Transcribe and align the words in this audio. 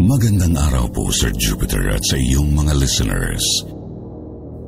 Magandang 0.00 0.56
araw 0.56 0.88
po 0.96 1.12
Sir 1.12 1.28
Jupiter 1.36 1.92
at 1.92 2.00
sa 2.00 2.16
iyong 2.16 2.56
mga 2.56 2.72
listeners. 2.72 3.44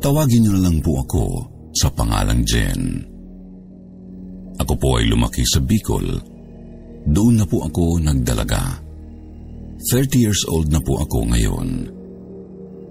Tawagin 0.05 0.45
niyo 0.45 0.61
na 0.61 0.69
lang 0.69 0.85
po 0.85 1.01
ako 1.01 1.25
sa 1.73 1.89
pangalang 1.89 2.45
Jen. 2.45 3.01
Ako 4.61 4.77
po 4.77 5.01
ay 5.01 5.09
lumaki 5.09 5.41
sa 5.49 5.65
Bicol. 5.65 6.05
Doon 7.09 7.41
na 7.41 7.49
po 7.49 7.65
ako 7.65 8.05
nagdalaga. 8.05 8.77
30 9.89 10.21
years 10.21 10.45
old 10.53 10.69
na 10.69 10.85
po 10.85 11.01
ako 11.01 11.25
ngayon. 11.25 11.69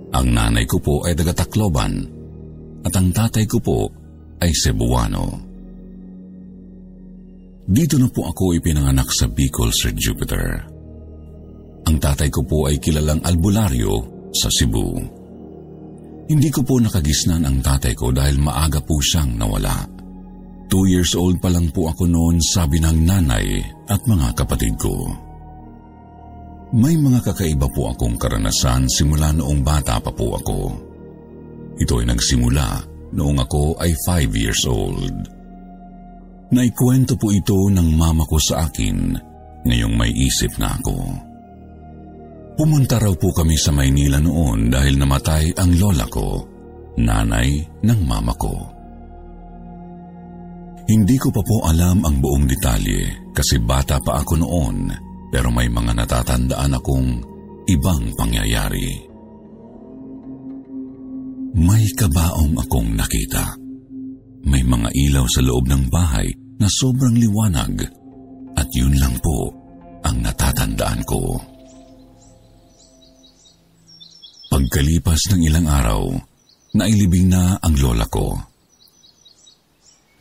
Ang 0.10 0.28
nanay 0.34 0.66
ko 0.66 0.82
po 0.82 1.06
ay 1.06 1.14
taga 1.14 1.46
Tacloban 1.46 1.94
at 2.82 2.94
ang 2.98 3.14
tatay 3.14 3.46
ko 3.46 3.62
po 3.62 3.86
ay 4.42 4.50
Cebuano. 4.50 5.26
Dito 7.70 8.02
na 8.02 8.10
po 8.10 8.26
ako 8.26 8.58
ipinanganak 8.58 9.14
sa 9.14 9.30
Bicol, 9.30 9.70
Sir 9.70 9.94
Jupiter. 9.94 10.71
Ang 11.90 11.98
tatay 11.98 12.30
ko 12.30 12.46
po 12.46 12.70
ay 12.70 12.78
kilalang 12.78 13.22
albularyo 13.26 13.94
sa 14.36 14.48
Cebu. 14.52 14.90
Hindi 16.32 16.48
ko 16.48 16.64
po 16.64 16.80
nakagisnan 16.80 17.44
ang 17.44 17.60
tatay 17.60 17.92
ko 17.98 18.14
dahil 18.14 18.40
maaga 18.40 18.80
po 18.80 19.02
siyang 19.04 19.36
nawala. 19.36 19.84
Two 20.72 20.88
years 20.88 21.12
old 21.20 21.44
pa 21.44 21.52
lang 21.52 21.68
po 21.76 21.92
ako 21.92 22.08
noon 22.08 22.40
sabi 22.40 22.80
ng 22.80 23.04
nanay 23.04 23.60
at 23.92 24.00
mga 24.08 24.32
kapatid 24.40 24.80
ko. 24.80 25.12
May 26.72 26.96
mga 26.96 27.20
kakaiba 27.28 27.68
po 27.76 27.92
akong 27.92 28.16
karanasan 28.16 28.88
simula 28.88 29.36
noong 29.36 29.60
bata 29.60 30.00
pa 30.00 30.08
po 30.08 30.40
ako. 30.40 30.60
Ito 31.76 32.00
ay 32.00 32.08
nagsimula 32.08 32.68
noong 33.12 33.44
ako 33.44 33.76
ay 33.84 33.92
five 34.08 34.32
years 34.32 34.64
old. 34.64 35.12
Naikwento 36.56 37.20
po 37.20 37.36
ito 37.36 37.68
ng 37.68 37.92
mama 38.00 38.24
ko 38.24 38.40
sa 38.40 38.72
akin 38.72 39.20
ngayong 39.68 39.96
may 40.00 40.16
isip 40.16 40.56
na 40.56 40.72
ako. 40.80 41.31
Pumunta 42.62 43.02
raw 43.02 43.10
po 43.18 43.34
kami 43.34 43.58
sa 43.58 43.74
Maynila 43.74 44.22
noon 44.22 44.70
dahil 44.70 44.94
namatay 44.94 45.50
ang 45.58 45.82
lola 45.82 46.06
ko, 46.06 46.46
nanay 47.02 47.58
ng 47.58 48.02
mama 48.06 48.38
ko. 48.38 48.54
Hindi 50.86 51.18
ko 51.18 51.34
pa 51.34 51.42
po 51.42 51.66
alam 51.66 52.06
ang 52.06 52.22
buong 52.22 52.46
detalye 52.46 53.34
kasi 53.34 53.58
bata 53.66 53.98
pa 54.06 54.22
ako 54.22 54.46
noon 54.46 54.94
pero 55.34 55.50
may 55.50 55.74
mga 55.74 56.06
natatandaan 56.06 56.78
akong 56.78 57.10
ibang 57.66 58.14
pangyayari. 58.14 59.10
May 61.58 61.90
kabaong 61.98 62.62
akong 62.62 62.94
nakita. 62.94 63.58
May 64.46 64.62
mga 64.62 64.94
ilaw 65.10 65.26
sa 65.26 65.42
loob 65.42 65.66
ng 65.66 65.90
bahay 65.90 66.30
na 66.62 66.70
sobrang 66.70 67.18
liwanag 67.18 67.90
at 68.54 68.70
yun 68.78 68.94
lang 69.02 69.18
po 69.18 69.50
ang 70.06 70.22
natatandaan 70.22 71.02
ko. 71.10 71.51
Pagkalipas 74.52 75.32
ng 75.32 75.48
ilang 75.48 75.64
araw, 75.64 76.12
nailibing 76.76 77.32
na 77.32 77.56
ang 77.64 77.72
lola 77.80 78.04
ko. 78.12 78.36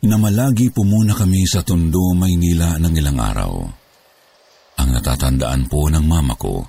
Namalagi 0.07 0.71
po 0.71 0.87
muna 0.87 1.11
kami 1.11 1.43
sa 1.43 1.59
Tondo, 1.67 2.15
Maynila 2.15 2.79
ng 2.79 2.95
ilang 2.95 3.19
araw. 3.19 3.53
Ang 4.79 4.89
natatandaan 4.95 5.67
po 5.67 5.91
ng 5.91 6.05
mama 6.07 6.39
ko, 6.39 6.63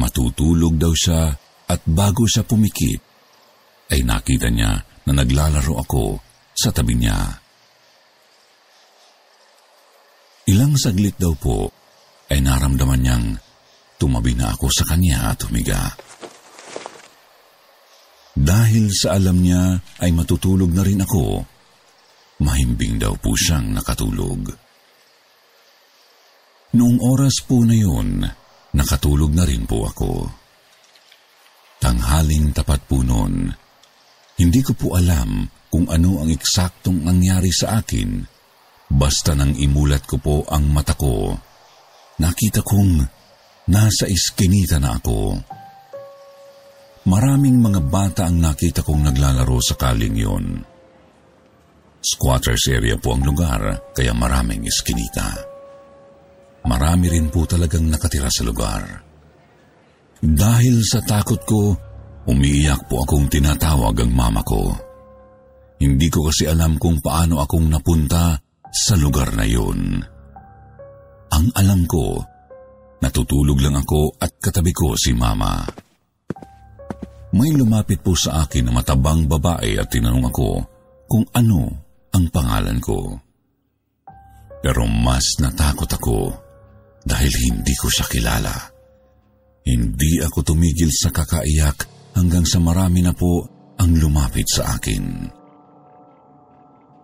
matutulog 0.00 0.80
daw 0.80 0.96
siya 0.96 1.28
at 1.68 1.84
bago 1.84 2.24
siya 2.24 2.48
pumikit, 2.48 3.04
ay 3.92 4.00
nakita 4.00 4.48
niya 4.48 4.80
na 4.80 5.12
naglalaro 5.12 5.76
ako 5.84 6.16
sa 6.56 6.72
tabi 6.72 6.96
niya. 6.96 7.20
Ilang 10.48 10.80
saglit 10.80 11.20
daw 11.20 11.36
po 11.36 11.68
ay 12.32 12.40
naramdaman 12.40 13.00
niyang 13.04 13.26
tumabi 14.00 14.32
na 14.32 14.56
ako 14.56 14.72
sa 14.72 14.88
kanya 14.88 15.36
at 15.36 15.44
humiga. 15.44 15.92
Dahil 18.38 18.94
sa 18.94 19.18
alam 19.18 19.42
niya 19.42 19.82
ay 19.98 20.14
matutulog 20.14 20.70
na 20.70 20.86
rin 20.86 21.02
ako, 21.02 21.42
mahimbing 22.38 23.02
daw 23.02 23.18
po 23.18 23.34
siyang 23.34 23.74
nakatulog. 23.74 24.54
Noong 26.78 26.98
oras 27.02 27.42
po 27.42 27.66
na 27.66 27.74
yun, 27.74 28.22
nakatulog 28.78 29.34
na 29.34 29.42
rin 29.42 29.66
po 29.66 29.90
ako. 29.90 30.30
Tanghaling 31.82 32.54
tapat 32.54 32.86
po 32.86 33.02
noon, 33.02 33.50
hindi 34.38 34.60
ko 34.62 34.70
po 34.78 34.94
alam 34.94 35.50
kung 35.66 35.90
ano 35.90 36.22
ang 36.22 36.30
eksaktong 36.30 37.02
nangyari 37.02 37.50
sa 37.50 37.82
akin, 37.82 38.22
basta 38.86 39.34
nang 39.34 39.58
imulat 39.58 40.06
ko 40.06 40.22
po 40.22 40.36
ang 40.46 40.70
mata 40.70 40.94
ko, 40.94 41.34
nakita 42.22 42.62
kong 42.62 43.02
nasa 43.66 44.06
iskinita 44.06 44.78
na 44.78 44.94
ako. 44.94 45.42
Maraming 47.08 47.56
mga 47.64 47.80
bata 47.88 48.28
ang 48.28 48.36
nakita 48.36 48.84
kong 48.84 49.08
naglalaro 49.08 49.56
sa 49.64 49.80
kaling 49.80 50.12
yon. 50.12 50.60
Squatters 52.04 52.68
area 52.68 53.00
po 53.00 53.16
ang 53.16 53.24
lugar, 53.24 53.92
kaya 53.96 54.12
maraming 54.12 54.68
iskinita. 54.68 55.32
Marami 56.68 57.08
rin 57.08 57.32
po 57.32 57.48
talagang 57.48 57.88
nakatira 57.88 58.28
sa 58.28 58.44
lugar. 58.44 58.84
Dahil 60.20 60.84
sa 60.84 61.00
takot 61.00 61.40
ko, 61.48 61.72
umiiyak 62.28 62.84
po 62.92 63.00
akong 63.08 63.32
tinatawag 63.32 64.04
ang 64.04 64.12
mama 64.12 64.44
ko. 64.44 64.68
Hindi 65.80 66.12
ko 66.12 66.28
kasi 66.28 66.44
alam 66.44 66.76
kung 66.76 67.00
paano 67.00 67.40
akong 67.40 67.72
napunta 67.72 68.36
sa 68.68 68.94
lugar 69.00 69.32
na 69.32 69.48
yun. 69.48 69.96
Ang 71.32 71.46
alam 71.56 71.88
ko, 71.88 72.20
natutulog 73.00 73.64
lang 73.64 73.80
ako 73.80 74.12
at 74.20 74.36
katabi 74.36 74.76
ko 74.76 74.92
si 74.92 75.16
mama. 75.16 75.87
May 77.28 77.52
lumapit 77.52 78.00
po 78.00 78.16
sa 78.16 78.44
akin 78.44 78.68
na 78.68 78.72
matabang 78.72 79.28
babae 79.28 79.76
at 79.76 79.92
tinanong 79.92 80.32
ako 80.32 80.48
kung 81.04 81.24
ano 81.36 81.68
ang 82.16 82.24
pangalan 82.32 82.80
ko. 82.80 83.20
Pero 84.64 84.88
mas 84.88 85.36
natakot 85.36 85.90
ako 85.92 86.18
dahil 87.04 87.32
hindi 87.52 87.74
ko 87.76 87.86
siya 87.92 88.08
kilala. 88.08 88.56
Hindi 89.68 90.24
ako 90.24 90.40
tumigil 90.40 90.88
sa 90.88 91.12
kakaiyak 91.12 91.84
hanggang 92.16 92.48
sa 92.48 92.58
marami 92.64 93.04
na 93.04 93.12
po 93.12 93.44
ang 93.76 93.92
lumapit 93.92 94.48
sa 94.48 94.80
akin. 94.80 95.04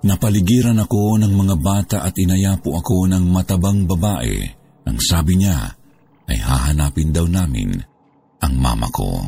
Napaligiran 0.05 0.81
ako 0.81 1.20
ng 1.20 1.32
mga 1.32 1.56
bata 1.61 1.99
at 2.05 2.12
inaya 2.17 2.56
po 2.61 2.77
ako 2.77 3.09
ng 3.09 3.25
matabang 3.29 3.88
babae. 3.88 4.37
Ang 4.85 4.99
sabi 5.00 5.41
niya 5.41 5.65
ay 6.29 6.38
hahanapin 6.41 7.12
daw 7.12 7.25
namin 7.25 7.73
ang 8.41 8.55
mama 8.56 8.88
ko. 8.93 9.25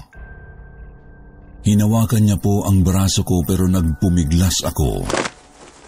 Hinawakan 1.66 2.22
niya 2.22 2.38
po 2.38 2.62
ang 2.62 2.86
braso 2.86 3.26
ko 3.26 3.42
pero 3.42 3.66
nagpumiglas 3.66 4.62
ako. 4.62 5.02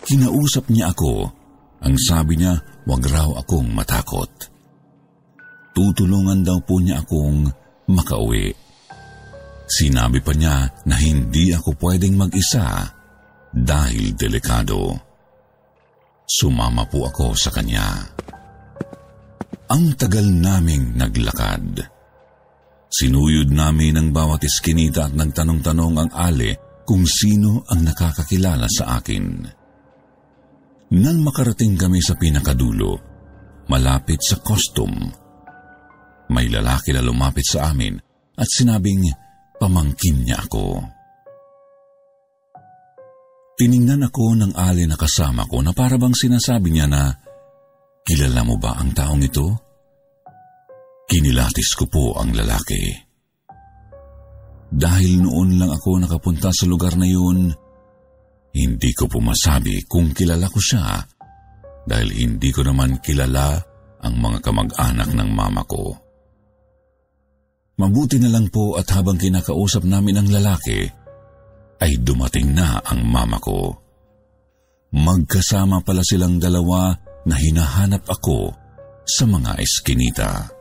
Kinausap 0.02 0.66
niya 0.74 0.90
ako. 0.90 1.30
Ang 1.86 1.94
sabi 1.94 2.34
niya, 2.34 2.58
wag 2.82 3.06
raw 3.06 3.38
akong 3.38 3.70
matakot. 3.70 4.26
Tutulungan 5.70 6.42
daw 6.42 6.58
po 6.66 6.82
niya 6.82 7.06
akong 7.06 7.46
makauwi. 7.94 8.50
Sinabi 9.70 10.18
pa 10.18 10.34
niya 10.34 10.66
na 10.90 10.98
hindi 10.98 11.54
ako 11.54 11.78
pwedeng 11.78 12.18
mag-isa 12.18 12.82
dahil 13.54 14.18
delikado. 14.18 14.98
Sumama 16.26 16.82
po 16.90 17.06
ako 17.06 17.38
sa 17.38 17.54
kanya. 17.54 18.02
Ang 19.70 19.94
tagal 19.94 20.26
naming 20.26 20.98
naglakad. 20.98 21.97
Sinuyod 22.88 23.52
namin 23.52 24.00
ang 24.00 24.08
bawat 24.16 24.40
iskinita 24.48 25.12
at 25.12 25.14
nagtanong-tanong 25.14 25.94
ang 26.00 26.10
ale 26.16 26.82
kung 26.88 27.04
sino 27.04 27.60
ang 27.68 27.84
nakakakilala 27.84 28.64
sa 28.64 28.96
akin. 28.96 29.44
Nang 30.88 31.20
makarating 31.20 31.76
kami 31.76 32.00
sa 32.00 32.16
pinakadulo, 32.16 32.96
malapit 33.68 34.24
sa 34.24 34.40
custom, 34.40 34.88
may 36.32 36.48
lalaki 36.48 36.96
na 36.96 37.04
lumapit 37.04 37.44
sa 37.44 37.68
amin 37.68 37.92
at 38.40 38.48
sinabing 38.48 39.04
pamangkin 39.60 40.24
niya 40.24 40.40
ako. 40.48 40.80
Tiningnan 43.58 44.08
ako 44.08 44.38
ng 44.38 44.52
ali 44.56 44.88
na 44.88 44.96
kasama 44.96 45.44
ko 45.44 45.60
na 45.60 45.76
parabang 45.76 46.16
sinasabi 46.16 46.72
niya 46.72 46.88
na, 46.88 47.10
Kilala 48.08 48.40
mo 48.48 48.56
ba 48.56 48.80
ang 48.80 48.96
taong 48.96 49.20
ito? 49.20 49.67
Kinilatis 51.08 51.72
ko 51.72 51.88
po 51.88 52.04
ang 52.20 52.36
lalaki. 52.36 52.92
Dahil 54.68 55.24
noon 55.24 55.56
lang 55.56 55.72
ako 55.72 56.04
nakapunta 56.04 56.52
sa 56.52 56.68
lugar 56.68 56.92
na 57.00 57.08
yun, 57.08 57.48
hindi 58.52 58.90
ko 58.92 59.08
po 59.08 59.16
masabi 59.24 59.88
kung 59.88 60.12
kilala 60.12 60.52
ko 60.52 60.60
siya 60.60 61.00
dahil 61.88 62.12
hindi 62.12 62.52
ko 62.52 62.60
naman 62.60 63.00
kilala 63.00 63.56
ang 64.04 64.14
mga 64.20 64.44
kamag-anak 64.44 65.08
ng 65.16 65.30
mama 65.32 65.64
ko. 65.64 65.96
Mabuti 67.80 68.20
na 68.20 68.28
lang 68.28 68.52
po 68.52 68.76
at 68.76 68.84
habang 68.92 69.16
kinakausap 69.16 69.88
namin 69.88 70.20
ang 70.20 70.28
lalaki, 70.28 70.84
ay 71.78 71.92
dumating 72.02 72.52
na 72.52 72.82
ang 72.82 73.06
mama 73.06 73.38
ko. 73.38 73.70
Magkasama 74.92 75.80
pala 75.86 76.02
silang 76.02 76.42
dalawa 76.42 76.90
na 77.24 77.38
hinahanap 77.38 78.02
ako 78.04 78.50
sa 79.06 79.24
mga 79.24 79.56
eskinita. 79.62 80.57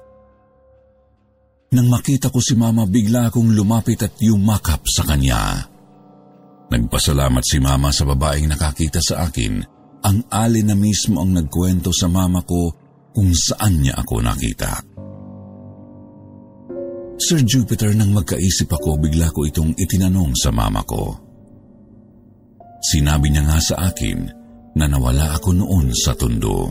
Nang 1.67 1.87
makita 1.91 2.31
ko 2.31 2.39
si 2.39 2.55
mama, 2.55 2.87
bigla 2.87 3.27
akong 3.27 3.51
lumapit 3.51 3.99
at 3.99 4.15
yumakap 4.23 4.87
sa 4.87 5.03
kanya. 5.03 5.67
Nagpasalamat 6.71 7.43
si 7.43 7.59
mama 7.59 7.91
sa 7.91 8.07
babaeng 8.07 8.47
nakakita 8.47 9.03
sa 9.03 9.27
akin. 9.27 9.59
Ang 10.07 10.23
ali 10.31 10.63
na 10.63 10.79
mismo 10.79 11.19
ang 11.19 11.35
nagkwento 11.35 11.91
sa 11.91 12.07
mama 12.07 12.43
ko 12.47 12.71
kung 13.11 13.35
saan 13.35 13.83
niya 13.83 13.99
ako 13.99 14.15
nakita. 14.23 14.71
Sir 17.17 17.41
Jupiter, 17.43 17.91
nang 17.97 18.13
magkaisip 18.13 18.69
ako, 18.69 19.01
bigla 19.01 19.33
ko 19.33 19.43
itong 19.43 19.73
itinanong 19.73 20.37
sa 20.37 20.53
mama 20.53 20.85
ko. 20.85 21.17
Sinabi 22.79 23.33
niya 23.33 23.43
nga 23.43 23.59
sa 23.59 23.75
akin 23.89 24.19
na 24.77 24.85
nawala 24.85 25.33
ako 25.35 25.49
noon 25.51 25.91
sa 25.97 26.13
tundo. 26.13 26.69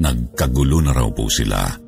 Nagkagulo 0.00 0.80
na 0.80 0.96
raw 0.96 1.06
po 1.12 1.28
sila. 1.28 1.83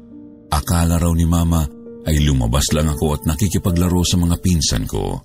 Akala 0.57 0.97
raw 0.97 1.13
ni 1.13 1.29
mama 1.29 1.69
ay 2.09 2.23
lumabas 2.25 2.73
lang 2.73 2.89
ako 2.89 3.21
at 3.21 3.23
nakikipaglaro 3.29 4.01
sa 4.07 4.17
mga 4.17 4.37
pinsan 4.41 4.89
ko. 4.89 5.21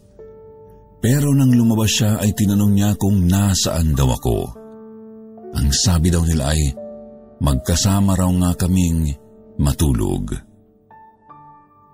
Pero 1.01 1.31
nang 1.33 1.49
lumabas 1.55 1.91
siya 1.97 2.19
ay 2.19 2.35
tinanong 2.35 2.73
niya 2.75 2.91
kung 2.99 3.25
nasaan 3.25 3.95
daw 3.95 4.11
ako. 4.11 4.37
Ang 5.55 5.69
sabi 5.71 6.11
daw 6.11 6.21
nila 6.27 6.51
ay 6.51 6.61
magkasama 7.41 8.13
raw 8.13 8.29
nga 8.29 8.51
kaming 8.59 9.09
matulog. 9.57 10.35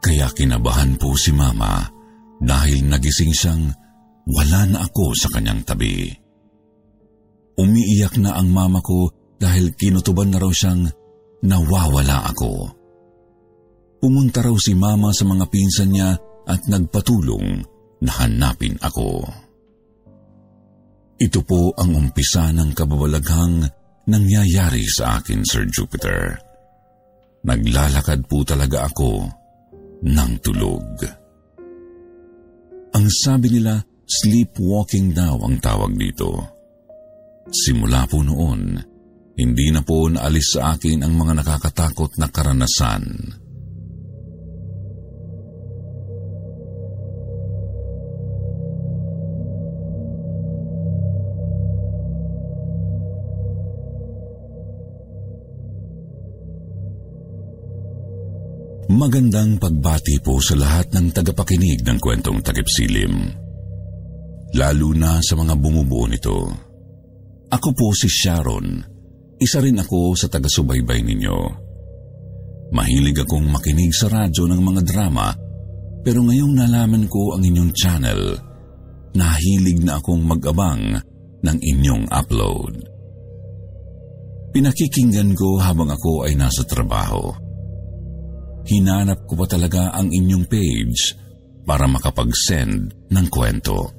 Kaya 0.01 0.27
kinabahan 0.33 0.97
po 0.97 1.13
si 1.15 1.31
Mama 1.31 1.83
dahil 2.41 2.85
nagising 2.85 3.33
siyang 3.33 3.63
wala 4.27 4.61
na 4.67 4.83
ako 4.85 5.15
sa 5.15 5.31
kanyang 5.31 5.63
tabi. 5.63 6.11
Umiiyak 7.57 8.21
na 8.21 8.37
ang 8.37 8.53
mama 8.53 8.83
ko 8.85 9.09
dahil 9.41 9.73
kinutuban 9.73 10.29
na 10.29 10.37
raw 10.37 10.51
siyang 10.53 10.85
nawawala 11.41 12.29
ako. 12.29 12.76
Pumunta 13.97 14.45
raw 14.45 14.53
si 14.55 14.77
mama 14.77 15.09
sa 15.09 15.25
mga 15.25 15.45
pinsan 15.49 15.89
niya 15.89 16.13
at 16.45 16.61
nagpatulong 16.69 17.65
na 18.05 18.11
hanapin 18.21 18.77
ako. 18.79 19.25
Ito 21.17 21.41
po 21.41 21.73
ang 21.73 21.97
umpisa 21.97 22.53
ng 22.53 22.77
kababalaghang 22.77 23.65
nangyayari 24.05 24.85
sa 24.85 25.17
akin, 25.17 25.41
Sir 25.41 25.65
Jupiter. 25.65 26.37
Naglalakad 27.41 28.29
po 28.29 28.45
talaga 28.45 28.85
ako 28.85 29.25
ng 30.05 30.31
tulog. 30.45 30.85
Ang 32.93 33.07
sabi 33.09 33.49
nila, 33.49 33.81
sleepwalking 34.05 35.11
daw 35.17 35.41
ang 35.41 35.57
tawag 35.57 35.97
dito. 35.97 36.37
Simula 37.49 38.05
po 38.05 38.21
noon, 38.21 38.77
hindi 39.37 39.67
na 39.73 39.81
po 39.81 40.05
naalis 40.05 40.53
sa 40.53 40.77
akin 40.77 41.01
ang 41.01 41.13
mga 41.17 41.41
nakakatakot 41.41 42.13
na 42.21 42.29
karanasan. 42.29 43.03
Magandang 58.97 59.61
pagbati 59.61 60.17
po 60.25 60.41
sa 60.41 60.57
lahat 60.57 60.89
ng 60.89 61.13
tagapakinig 61.13 61.85
ng 61.85 62.01
kwentong 62.01 62.41
takipsilim. 62.41 63.29
Lalo 64.57 64.89
na 64.97 65.21
sa 65.21 65.37
mga 65.37 65.53
bumubuo 65.53 66.09
nito. 66.09 66.49
Ako 67.45 67.77
po 67.77 67.93
si 67.93 68.09
Sharon. 68.09 68.81
Isa 69.37 69.61
rin 69.61 69.77
ako 69.77 70.17
sa 70.17 70.25
taga-subaybay 70.33 71.05
ninyo. 71.05 71.37
Mahilig 72.73 73.21
akong 73.21 73.45
makinig 73.45 73.93
sa 73.93 74.09
radyo 74.09 74.49
ng 74.49 74.61
mga 74.65 74.81
drama 74.89 75.29
pero 76.01 76.25
ngayong 76.25 76.57
nalaman 76.57 77.05
ko 77.05 77.37
ang 77.37 77.45
inyong 77.45 77.71
channel, 77.77 78.33
nahilig 79.13 79.77
na 79.85 80.01
akong 80.01 80.25
mag-abang 80.25 80.97
ng 81.45 81.57
inyong 81.61 82.09
upload. 82.09 82.81
Pinakikinggan 84.57 85.37
ko 85.37 85.61
habang 85.61 85.93
ako 85.93 86.25
ay 86.25 86.33
nasa 86.33 86.65
trabaho 86.65 87.45
hinanap 88.67 89.23
ko 89.23 89.33
pa 89.39 89.47
talaga 89.47 89.95
ang 89.95 90.11
inyong 90.11 90.45
page 90.45 91.15
para 91.63 91.87
makapag-send 91.87 93.11
ng 93.11 93.27
kwento. 93.31 93.91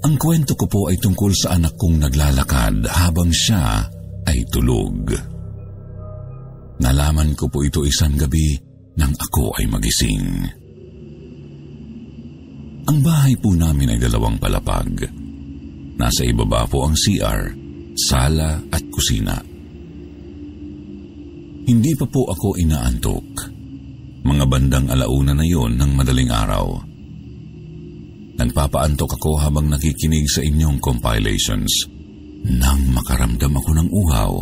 Ang 0.00 0.16
kwento 0.16 0.56
ko 0.56 0.64
po 0.64 0.80
ay 0.88 0.96
tungkol 0.96 1.32
sa 1.36 1.60
anak 1.60 1.76
kong 1.76 2.00
naglalakad 2.00 2.88
habang 2.88 3.28
siya 3.28 3.84
ay 4.24 4.48
tulog. 4.48 5.12
Nalaman 6.80 7.36
ko 7.36 7.52
po 7.52 7.60
ito 7.60 7.84
isang 7.84 8.16
gabi 8.16 8.56
nang 8.96 9.12
ako 9.12 9.52
ay 9.60 9.68
magising. 9.68 10.28
Ang 12.88 12.98
bahay 13.04 13.36
po 13.36 13.52
namin 13.52 13.92
ay 13.92 13.98
dalawang 14.00 14.40
palapag. 14.40 15.04
Nasa 16.00 16.24
ibaba 16.24 16.64
po 16.64 16.88
ang 16.88 16.96
CR, 16.96 17.52
sala 18.08 18.56
at 18.72 18.82
kusina. 18.88 19.49
Hindi 21.70 21.94
pa 21.94 22.02
po 22.02 22.26
ako 22.26 22.58
inaantok. 22.58 23.26
Mga 24.26 24.44
bandang 24.50 24.90
alauna 24.90 25.38
na 25.38 25.46
yon 25.46 25.78
ng 25.78 25.94
madaling 25.94 26.26
araw. 26.26 26.66
Nagpapaantok 28.42 29.14
ako 29.14 29.38
habang 29.38 29.70
nakikinig 29.70 30.26
sa 30.26 30.42
inyong 30.42 30.82
compilations. 30.82 31.86
Nang 32.42 32.90
makaramdam 32.90 33.54
ako 33.54 33.70
ng 33.70 33.86
uhaw, 33.86 34.32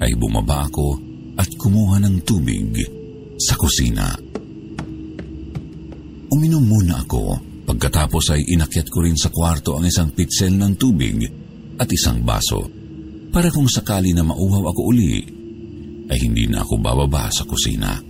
ay 0.00 0.16
bumaba 0.16 0.64
ako 0.64 0.96
at 1.36 1.52
kumuha 1.60 2.00
ng 2.00 2.24
tubig 2.24 2.72
sa 3.36 3.52
kusina. 3.60 4.08
Uminom 6.32 6.64
muna 6.64 7.04
ako 7.04 7.36
pagkatapos 7.68 8.32
ay 8.32 8.48
inakyat 8.56 8.88
ko 8.88 9.04
rin 9.04 9.18
sa 9.18 9.28
kwarto 9.28 9.76
ang 9.76 9.84
isang 9.84 10.08
pitsel 10.16 10.56
ng 10.56 10.72
tubig 10.80 11.20
at 11.76 11.88
isang 11.92 12.24
baso 12.24 12.64
para 13.28 13.52
kung 13.52 13.68
sakali 13.68 14.16
na 14.16 14.24
mauhaw 14.24 14.72
ako 14.72 14.80
uli 14.88 15.37
ay 16.08 16.18
hindi 16.20 16.48
na 16.48 16.64
ako 16.64 16.74
bababa 16.80 17.28
sa 17.28 17.44
kusina. 17.44 18.00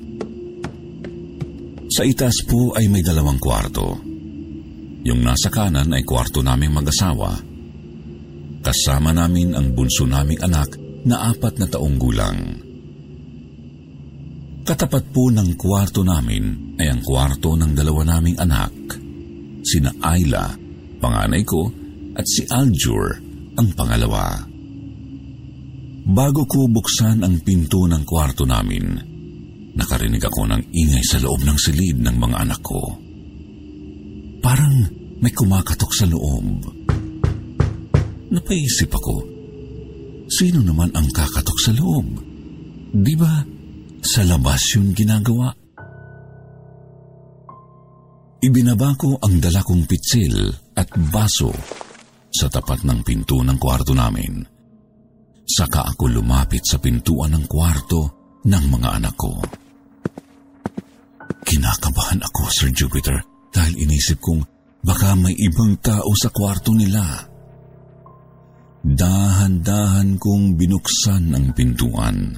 Sa 1.88 2.02
itaas 2.06 2.44
po 2.46 2.76
ay 2.78 2.86
may 2.86 3.02
dalawang 3.02 3.40
kwarto. 3.40 3.98
Yung 5.02 5.20
nasa 5.24 5.48
kanan 5.48 5.90
ay 5.90 6.04
kwarto 6.04 6.44
naming 6.44 6.74
mag-asawa. 6.74 7.32
Kasama 8.62 9.10
namin 9.14 9.56
ang 9.56 9.72
bunso 9.72 10.04
naming 10.04 10.38
anak 10.44 10.76
na 11.08 11.32
apat 11.32 11.58
na 11.58 11.66
taong 11.66 11.96
gulang. 11.96 12.38
Katapat 14.68 15.04
po 15.08 15.32
ng 15.32 15.56
kwarto 15.56 16.04
namin 16.04 16.76
ay 16.76 16.92
ang 16.92 17.00
kwarto 17.00 17.56
ng 17.56 17.72
dalawa 17.72 18.04
naming 18.04 18.36
anak, 18.36 19.00
sina 19.64 19.88
Ayla, 20.04 20.52
panganay 21.00 21.40
ko, 21.40 21.72
at 22.12 22.28
si 22.28 22.44
Aljur, 22.44 23.16
ang 23.56 23.68
pangalawa. 23.72 24.44
Bago 26.08 26.48
ko 26.48 26.64
buksan 26.72 27.20
ang 27.20 27.44
pinto 27.44 27.84
ng 27.84 28.00
kwarto 28.08 28.48
namin, 28.48 28.96
nakarinig 29.76 30.24
ako 30.24 30.48
ng 30.48 30.72
ingay 30.72 31.04
sa 31.04 31.20
loob 31.20 31.44
ng 31.44 31.58
silid 31.60 32.00
ng 32.00 32.16
mga 32.16 32.48
anak 32.48 32.64
ko. 32.64 32.80
Parang 34.40 34.88
may 35.20 35.28
kumakatok 35.36 35.92
sa 35.92 36.08
loob. 36.08 36.64
Napaisip 38.32 38.88
ako, 38.88 39.16
sino 40.32 40.64
naman 40.64 40.96
ang 40.96 41.12
kakatok 41.12 41.58
sa 41.60 41.76
loob? 41.76 42.08
Di 42.88 43.12
ba 43.12 43.44
sa 44.00 44.24
labas 44.24 44.64
yun 44.80 44.96
ginagawa? 44.96 45.52
Ibinaba 48.40 48.96
ko 48.96 49.20
ang 49.20 49.44
dala 49.44 49.60
kong 49.60 49.84
pitsil 49.84 50.56
at 50.72 50.88
baso 51.12 51.52
sa 52.32 52.48
tapat 52.48 52.80
ng 52.88 53.04
pinto 53.04 53.44
ng 53.44 53.60
kwarto 53.60 53.92
namin. 53.92 54.56
Saka 55.48 55.80
ako 55.88 56.12
lumapit 56.12 56.60
sa 56.68 56.76
pintuan 56.76 57.32
ng 57.32 57.48
kwarto 57.48 58.00
ng 58.44 58.64
mga 58.68 58.88
anak 59.00 59.16
ko. 59.16 59.32
Kinakabahan 61.48 62.20
ako, 62.20 62.42
Sir 62.52 62.68
Jupiter, 62.76 63.16
dahil 63.48 63.88
inisip 63.88 64.20
kong 64.20 64.44
baka 64.84 65.16
may 65.16 65.32
ibang 65.40 65.80
tao 65.80 66.12
sa 66.12 66.28
kwarto 66.28 66.76
nila. 66.76 67.24
Dahan-dahan 68.84 70.20
kong 70.20 70.54
binuksan 70.60 71.32
ang 71.32 71.50
pintuan. 71.56 72.36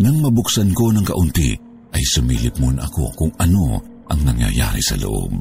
Nang 0.00 0.16
mabuksan 0.24 0.72
ko 0.72 0.88
ng 0.88 1.04
kaunti, 1.04 1.52
ay 1.92 2.02
sumilip 2.08 2.56
muna 2.56 2.88
ako 2.88 3.12
kung 3.12 3.32
ano 3.36 3.76
ang 4.08 4.20
nangyayari 4.24 4.80
sa 4.80 4.96
loob. 4.96 5.36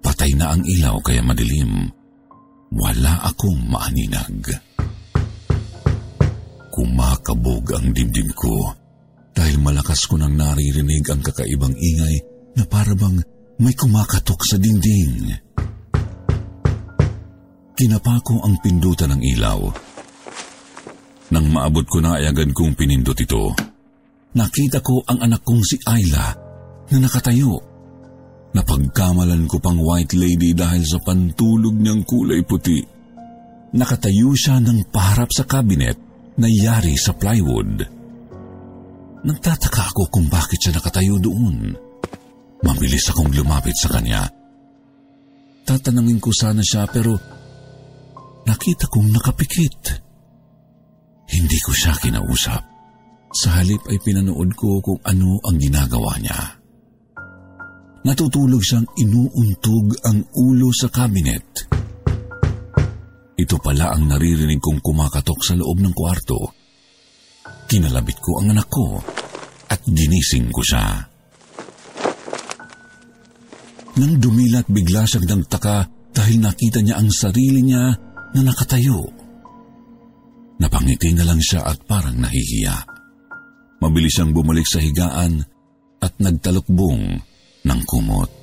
Patay 0.00 0.32
na 0.38 0.54
ang 0.54 0.62
ilaw 0.62 0.96
kaya 1.02 1.20
madilim. 1.20 1.90
Wala 2.70 3.26
akong 3.26 3.66
maaninag. 3.66 4.46
Kumakabog 6.70 7.66
ang 7.74 7.90
dibdib 7.90 8.30
ko 8.38 8.70
dahil 9.34 9.58
malakas 9.58 10.06
ko 10.06 10.14
nang 10.14 10.38
naririnig 10.38 11.02
ang 11.10 11.18
kakaibang 11.18 11.74
ingay 11.74 12.16
na 12.54 12.62
parabang 12.70 13.18
may 13.58 13.74
kumakatok 13.74 14.40
sa 14.46 14.54
dingding. 14.54 15.34
Kinapa 17.74 18.22
ko 18.22 18.38
ang 18.38 18.54
pindutan 18.62 19.18
ng 19.18 19.22
ilaw. 19.34 19.60
Nang 21.34 21.46
maabot 21.50 21.86
ko 21.90 21.98
na 21.98 22.22
ay 22.22 22.30
agad 22.30 22.54
kong 22.54 22.78
pinindot 22.78 23.18
ito. 23.18 23.50
Nakita 24.30 24.78
ko 24.78 25.02
ang 25.10 25.18
anak 25.26 25.42
kong 25.42 25.62
si 25.66 25.74
Ayla 25.90 26.38
na 26.86 26.96
nakatayo. 27.02 27.69
Napagkamalan 28.50 29.46
ko 29.46 29.62
pang 29.62 29.78
white 29.78 30.18
lady 30.18 30.50
dahil 30.50 30.82
sa 30.82 30.98
pantulog 30.98 31.74
niyang 31.78 32.02
kulay 32.02 32.42
puti. 32.42 32.82
Nakatayo 33.70 34.34
siya 34.34 34.58
ng 34.58 34.90
paharap 34.90 35.30
sa 35.30 35.46
cabinet 35.46 35.94
na 36.34 36.50
yari 36.50 36.98
sa 36.98 37.14
plywood. 37.14 37.86
Nagtataka 39.22 39.94
ako 39.94 40.10
kung 40.10 40.26
bakit 40.26 40.58
siya 40.58 40.74
nakatayo 40.74 41.22
doon. 41.22 41.70
Mabilis 42.66 43.06
akong 43.14 43.30
lumapit 43.30 43.78
sa 43.78 43.94
kanya. 43.94 44.26
Tatanungin 45.62 46.18
ko 46.18 46.34
sana 46.34 46.66
siya 46.66 46.90
pero 46.90 47.14
nakita 48.42 48.90
kong 48.90 49.14
nakapikit. 49.14 50.02
Hindi 51.30 51.58
ko 51.62 51.70
siya 51.70 51.94
kinausap. 51.94 52.62
Sa 53.30 53.48
halip 53.54 53.86
ay 53.86 54.02
pinanood 54.02 54.50
ko 54.58 54.82
kung 54.82 54.98
ano 55.06 55.38
ang 55.46 55.54
ginagawa 55.54 56.18
niya. 56.18 56.59
Natutulog 58.00 58.64
siyang 58.64 58.88
inuuntog 58.96 59.92
ang 60.08 60.24
ulo 60.40 60.72
sa 60.72 60.88
kabinet. 60.88 61.68
Ito 63.36 63.56
pala 63.60 63.92
ang 63.92 64.08
naririnig 64.08 64.56
kong 64.56 64.80
kumakatok 64.80 65.40
sa 65.44 65.52
loob 65.56 65.84
ng 65.84 65.92
kwarto. 65.92 66.40
Kinalabit 67.68 68.18
ko 68.20 68.40
ang 68.40 68.56
anak 68.56 68.68
ko 68.72 69.00
at 69.68 69.80
ginising 69.84 70.48
ko 70.48 70.64
siya. 70.64 70.84
Nang 74.00 74.16
dumilat 74.16 74.64
bigla 74.72 75.04
siyang 75.04 75.36
nagtaka 75.36 75.84
dahil 76.16 76.40
nakita 76.40 76.80
niya 76.80 76.96
ang 76.96 77.12
sarili 77.12 77.60
niya 77.60 77.84
na 78.32 78.40
nakatayo. 78.40 79.12
Napangiti 80.56 81.12
na 81.12 81.28
lang 81.28 81.40
siya 81.40 81.68
at 81.68 81.84
parang 81.84 82.16
nahihiya. 82.16 82.76
Mabilis 83.84 84.16
siyang 84.16 84.32
bumalik 84.32 84.64
sa 84.64 84.80
higaan 84.80 85.44
at 86.00 86.12
nagtalukbong 86.16 87.29
ng 87.64 87.80
kumot. 87.84 88.34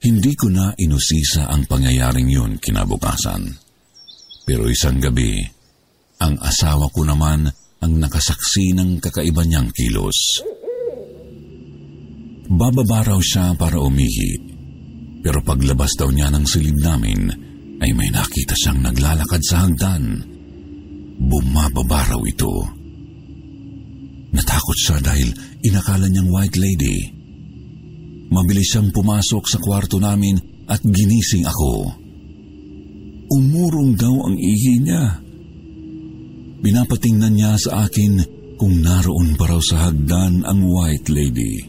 Hindi 0.00 0.32
ko 0.32 0.48
na 0.48 0.72
inusisa 0.80 1.52
ang 1.52 1.68
pangyayaring 1.68 2.30
yun 2.32 2.56
kinabukasan. 2.56 3.52
Pero 4.48 4.64
isang 4.66 4.96
gabi, 4.96 5.44
ang 6.24 6.40
asawa 6.40 6.88
ko 6.88 7.04
naman 7.04 7.44
ang 7.80 7.92
nakasaksi 8.00 8.72
ng 8.76 8.96
kakaiba 9.00 9.44
niyang 9.44 9.68
kilos. 9.76 10.40
Bababa 12.50 13.12
raw 13.12 13.20
siya 13.20 13.52
para 13.54 13.76
umihi. 13.78 14.50
Pero 15.20 15.44
paglabas 15.44 15.92
daw 16.00 16.08
niya 16.08 16.32
ng 16.32 16.44
silid 16.48 16.80
namin, 16.80 17.28
ay 17.80 17.92
may 17.92 18.08
nakita 18.08 18.56
siyang 18.56 18.80
naglalakad 18.80 19.40
sa 19.44 19.68
hagdan. 19.68 20.24
Bumababa 21.20 22.08
raw 22.08 22.20
ito. 22.24 22.79
Natakot 24.30 24.78
siya 24.78 24.98
dahil 25.02 25.34
inakala 25.66 26.06
niyang 26.06 26.30
white 26.30 26.58
lady. 26.58 27.10
Mabilis 28.30 28.70
siyang 28.70 28.94
pumasok 28.94 29.44
sa 29.50 29.58
kwarto 29.58 29.98
namin 29.98 30.38
at 30.70 30.78
ginising 30.86 31.42
ako. 31.42 31.90
Umurong 33.30 33.98
daw 33.98 34.14
ang 34.30 34.38
ihi 34.38 34.74
niya. 34.82 35.18
Binapatingnan 36.62 37.34
niya 37.34 37.58
sa 37.58 37.86
akin 37.86 38.22
kung 38.54 38.78
naroon 38.78 39.34
pa 39.34 39.50
raw 39.50 39.58
sa 39.58 39.88
hagdan 39.88 40.46
ang 40.46 40.62
white 40.62 41.10
lady. 41.10 41.64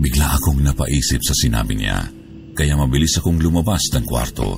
Bigla 0.00 0.40
akong 0.40 0.64
napaisip 0.64 1.20
sa 1.20 1.36
sinabi 1.36 1.76
niya, 1.76 2.08
kaya 2.56 2.74
mabilis 2.74 3.20
akong 3.20 3.36
lumabas 3.36 3.92
ng 3.92 4.04
kwarto. 4.08 4.56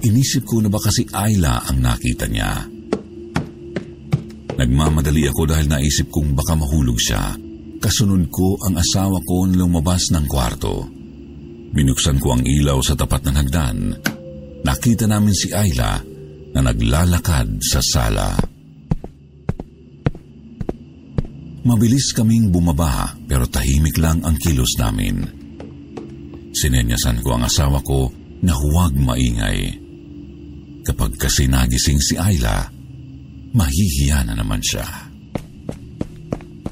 Inisip 0.00 0.48
ko 0.48 0.64
na 0.64 0.72
baka 0.72 0.88
si 0.88 1.04
Ayla 1.12 1.60
ang 1.68 1.84
nakita 1.84 2.24
niya. 2.24 2.75
Nagmamadali 4.56 5.28
ako 5.28 5.42
dahil 5.44 5.68
naisip 5.68 6.08
kong 6.08 6.32
baka 6.32 6.56
mahulog 6.56 6.96
siya. 6.96 7.36
Kasunod 7.76 8.32
ko 8.32 8.56
ang 8.64 8.80
asawa 8.80 9.20
ko 9.20 9.44
na 9.44 9.60
lumabas 9.60 10.08
ng 10.16 10.24
kwarto. 10.24 10.88
Binuksan 11.76 12.16
ko 12.16 12.32
ang 12.32 12.42
ilaw 12.42 12.80
sa 12.80 12.96
tapat 12.96 13.20
ng 13.28 13.36
hagdan. 13.36 13.78
Nakita 14.64 15.04
namin 15.04 15.36
si 15.36 15.52
Ayla 15.52 16.00
na 16.56 16.60
naglalakad 16.64 17.60
sa 17.60 17.84
sala. 17.84 18.32
Mabilis 21.66 22.16
kaming 22.16 22.48
bumaba 22.48 23.12
pero 23.28 23.44
tahimik 23.44 24.00
lang 24.00 24.24
ang 24.24 24.40
kilos 24.40 24.78
namin. 24.80 25.20
Sinenyasan 26.56 27.20
ko 27.20 27.36
ang 27.36 27.44
asawa 27.44 27.84
ko 27.84 28.08
na 28.40 28.56
huwag 28.56 28.96
maingay. 28.96 29.84
Kapag 30.80 31.20
kasi 31.20 31.44
nagising 31.44 32.00
si 32.00 32.16
Ayla, 32.16 32.75
mahihiya 33.54 34.26
na 34.26 34.34
naman 34.34 34.58
siya. 34.64 34.86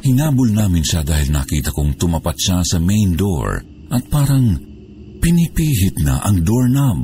Hinabol 0.05 0.53
namin 0.53 0.85
siya 0.85 1.01
dahil 1.01 1.33
nakita 1.33 1.73
kong 1.73 1.97
tumapat 1.97 2.37
siya 2.37 2.61
sa 2.61 2.77
main 2.77 3.17
door 3.17 3.57
at 3.89 4.05
parang 4.13 4.53
pinipihit 5.17 6.05
na 6.05 6.21
ang 6.21 6.45
doorknob. 6.45 7.01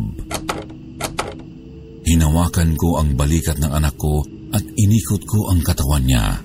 Hinawakan 2.05 2.77
ko 2.77 3.01
ang 3.01 3.17
balikat 3.17 3.57
ng 3.57 3.73
anak 3.73 3.97
ko 3.97 4.21
at 4.53 4.61
inikot 4.61 5.23
ko 5.25 5.49
ang 5.49 5.65
katawan 5.65 6.05
niya. 6.05 6.43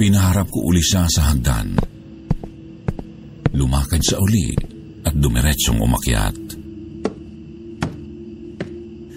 Pinaharap 0.00 0.48
ko 0.48 0.64
uli 0.70 0.80
siya 0.80 1.04
sa 1.10 1.28
hagdan. 1.28 1.76
Lumakad 3.52 4.00
siya 4.00 4.16
uli 4.16 4.56
at 5.04 5.12
dumiretsong 5.12 5.76
umakyat. 5.76 6.36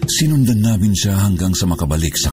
Sinundan 0.04 0.60
namin 0.60 0.92
siya 0.92 1.24
hanggang 1.24 1.56
sa 1.56 1.70
makabalik 1.70 2.20
sa 2.20 2.33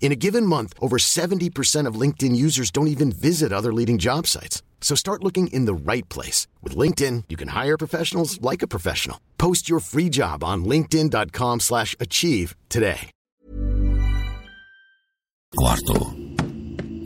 In 0.00 0.12
a 0.12 0.16
given 0.16 0.46
month, 0.46 0.72
over 0.78 0.98
70% 0.98 1.88
of 1.88 2.00
LinkedIn 2.00 2.36
users 2.36 2.70
don't 2.70 2.86
even 2.86 3.10
visit 3.10 3.52
other 3.52 3.72
leading 3.74 3.98
job 3.98 4.26
sites. 4.28 4.62
So 4.80 4.94
start 4.94 5.24
looking 5.24 5.48
in 5.48 5.66
the 5.66 5.74
right 5.74 6.08
place. 6.08 6.46
With 6.62 6.76
LinkedIn, 6.78 7.24
you 7.28 7.36
can 7.36 7.48
hire 7.48 7.76
professionals 7.76 8.40
like 8.40 8.62
a 8.62 8.70
professional. 8.70 9.18
Post 9.36 9.68
your 9.68 9.80
free 9.80 10.08
job 10.08 10.44
on 10.44 10.64
linkedin.com 10.64 11.60
slash 11.60 11.96
achieve 11.98 12.54
today. 12.68 13.10
Kwarto. 15.56 16.12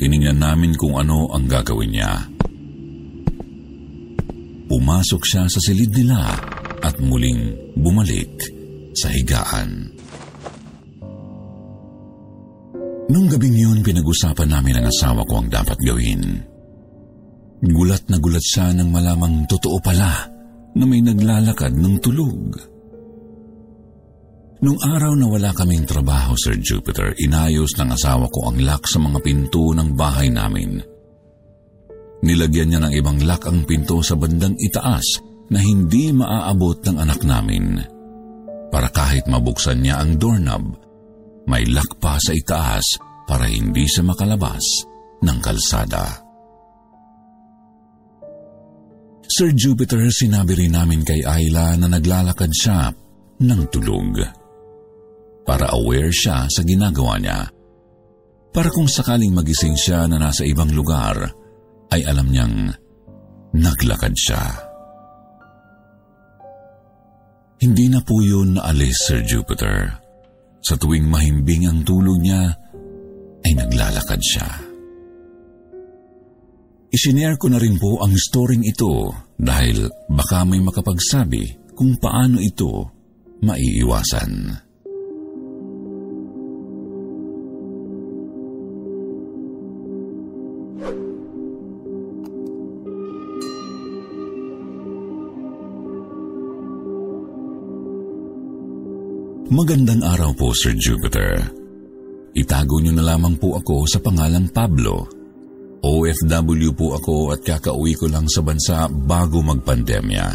Tiningnan 0.00 0.40
namin 0.42 0.74
kung 0.74 0.98
ano 0.98 1.30
ang 1.30 1.46
gagawin 1.46 1.92
niya. 1.94 2.26
Pumasok 4.66 5.22
siya 5.22 5.44
sa 5.46 5.60
silid 5.62 5.92
nila 5.94 6.20
at 6.82 6.98
muling 6.98 7.54
bumalik 7.78 8.32
sa 8.96 9.12
higaan. 9.12 9.92
Nung 13.10 13.26
gabing 13.26 13.58
yun, 13.58 13.78
pinag-usapan 13.82 14.46
namin 14.46 14.78
ang 14.78 14.86
asawa 14.86 15.26
ko 15.26 15.42
ang 15.42 15.50
dapat 15.50 15.78
gawin. 15.82 16.22
Gulat 17.60 18.06
na 18.06 18.16
gulat 18.22 18.40
siya 18.40 18.70
nang 18.70 18.94
malamang 18.94 19.50
totoo 19.50 19.82
pala 19.82 20.30
na 20.78 20.84
may 20.86 21.02
naglalakad 21.02 21.74
ng 21.74 21.96
tulog. 21.98 22.54
Nung 24.60 24.78
araw 24.78 25.16
na 25.18 25.26
wala 25.26 25.50
kaming 25.50 25.88
trabaho, 25.88 26.38
Sir 26.38 26.54
Jupiter, 26.60 27.16
inayos 27.18 27.74
ng 27.74 27.90
asawa 27.90 28.30
ko 28.30 28.52
ang 28.52 28.62
lock 28.62 28.86
sa 28.86 29.02
mga 29.02 29.18
pinto 29.24 29.74
ng 29.74 29.96
bahay 29.98 30.30
namin. 30.30 30.78
Nilagyan 32.20 32.68
niya 32.68 32.80
ng 32.84 32.94
ibang 32.94 33.18
lock 33.24 33.48
ang 33.48 33.64
pinto 33.64 34.04
sa 34.04 34.14
bandang 34.14 34.54
itaas 34.60 35.18
na 35.50 35.58
hindi 35.58 36.12
maaabot 36.12 36.78
ng 36.84 36.96
anak 37.00 37.20
namin. 37.24 37.80
Para 38.70 38.92
kahit 38.92 39.26
mabuksan 39.26 39.82
niya 39.82 39.98
ang 39.98 40.20
doorknob, 40.20 40.76
may 41.50 41.66
lock 41.66 41.98
pa 41.98 42.14
sa 42.22 42.30
itaas 42.30 42.86
para 43.26 43.50
hindi 43.50 43.82
siya 43.90 44.06
makalabas 44.06 44.62
ng 45.18 45.38
kalsada. 45.42 46.22
Sir 49.30 49.54
Jupiter, 49.54 50.10
sinabi 50.10 50.58
rin 50.58 50.74
namin 50.74 51.02
kay 51.06 51.22
Ayla 51.22 51.74
na 51.78 51.86
naglalakad 51.86 52.50
siya 52.50 52.90
ng 53.42 53.62
tulog. 53.70 54.18
Para 55.46 55.70
aware 55.74 56.10
siya 56.10 56.46
sa 56.46 56.62
ginagawa 56.62 57.18
niya. 57.18 57.46
Para 58.50 58.70
kung 58.74 58.90
sakaling 58.90 59.30
magising 59.30 59.78
siya 59.78 60.10
na 60.10 60.18
nasa 60.18 60.42
ibang 60.42 60.74
lugar, 60.74 61.30
ay 61.94 62.02
alam 62.06 62.26
niyang 62.30 62.74
naglakad 63.54 64.14
siya. 64.18 64.42
Hindi 67.62 67.86
na 67.86 68.02
po 68.02 68.18
yun 68.18 68.58
naalis, 68.58 69.06
Sir 69.06 69.22
Jupiter. 69.22 70.09
Sa 70.60 70.76
tuwing 70.76 71.08
mahimbing 71.08 71.66
ang 71.66 71.80
tulog 71.82 72.20
niya, 72.20 72.52
ay 73.40 73.52
naglalakad 73.56 74.20
siya. 74.20 74.48
Isinare 76.90 77.38
ko 77.38 77.46
na 77.48 77.58
rin 77.62 77.78
po 77.78 78.02
ang 78.02 78.18
storing 78.18 78.66
ito 78.66 79.14
dahil 79.38 79.86
baka 80.10 80.42
may 80.42 80.58
makapagsabi 80.58 81.72
kung 81.72 81.96
paano 81.96 82.42
ito 82.42 82.90
maiiwasan. 83.40 84.52
Magandang 99.50 99.98
araw 100.06 100.30
po, 100.38 100.54
Sir 100.54 100.78
Jupiter. 100.78 101.42
Itago 102.38 102.78
niyo 102.78 102.94
na 102.94 103.02
lamang 103.02 103.34
po 103.34 103.58
ako 103.58 103.82
sa 103.82 103.98
pangalang 103.98 104.46
Pablo. 104.54 105.10
OFW 105.82 106.70
po 106.70 106.94
ako 106.94 107.34
at 107.34 107.42
kakauwi 107.42 107.98
ko 107.98 108.06
lang 108.06 108.30
sa 108.30 108.46
bansa 108.46 108.86
bago 108.86 109.42
magpandemya. 109.42 110.26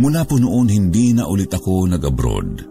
Mula 0.00 0.24
po 0.24 0.40
noon 0.40 0.72
hindi 0.72 1.12
na 1.12 1.28
ulit 1.28 1.52
ako 1.52 1.92
nag-abroad. 1.92 2.64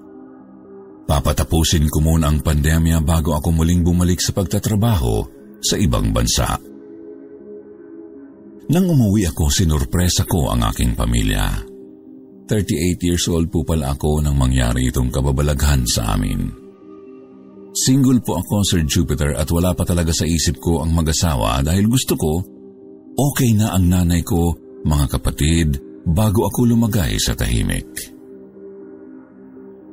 Papatapusin 1.06 1.86
ko 1.94 2.02
muna 2.02 2.34
ang 2.34 2.42
pandemya 2.42 2.98
bago 3.06 3.38
ako 3.38 3.54
muling 3.54 3.86
bumalik 3.86 4.18
sa 4.18 4.34
pagtatrabaho 4.34 5.30
sa 5.62 5.78
ibang 5.78 6.10
bansa. 6.10 6.58
Nang 8.66 8.86
umuwi 8.90 9.30
ako, 9.30 9.46
sinurpresa 9.54 10.26
ko 10.26 10.50
ang 10.50 10.66
aking 10.74 10.98
pamilya. 10.98 11.69
38 12.50 13.06
years 13.06 13.30
old 13.30 13.54
po 13.54 13.62
pala 13.62 13.94
ako 13.94 14.26
nang 14.26 14.34
mangyari 14.34 14.90
itong 14.90 15.14
kababalaghan 15.14 15.86
sa 15.86 16.18
amin. 16.18 16.50
Single 17.70 18.26
po 18.26 18.42
ako, 18.42 18.66
Sir 18.66 18.82
Jupiter, 18.90 19.38
at 19.38 19.46
wala 19.54 19.78
pa 19.78 19.86
talaga 19.86 20.10
sa 20.10 20.26
isip 20.26 20.58
ko 20.58 20.82
ang 20.82 20.90
mag-asawa 20.90 21.62
dahil 21.62 21.86
gusto 21.86 22.18
ko, 22.18 22.42
okay 23.14 23.54
na 23.54 23.78
ang 23.78 23.86
nanay 23.86 24.26
ko, 24.26 24.58
mga 24.82 25.06
kapatid, 25.22 25.78
bago 26.10 26.50
ako 26.50 26.66
lumagay 26.66 27.14
sa 27.22 27.38
tahimik. 27.38 28.18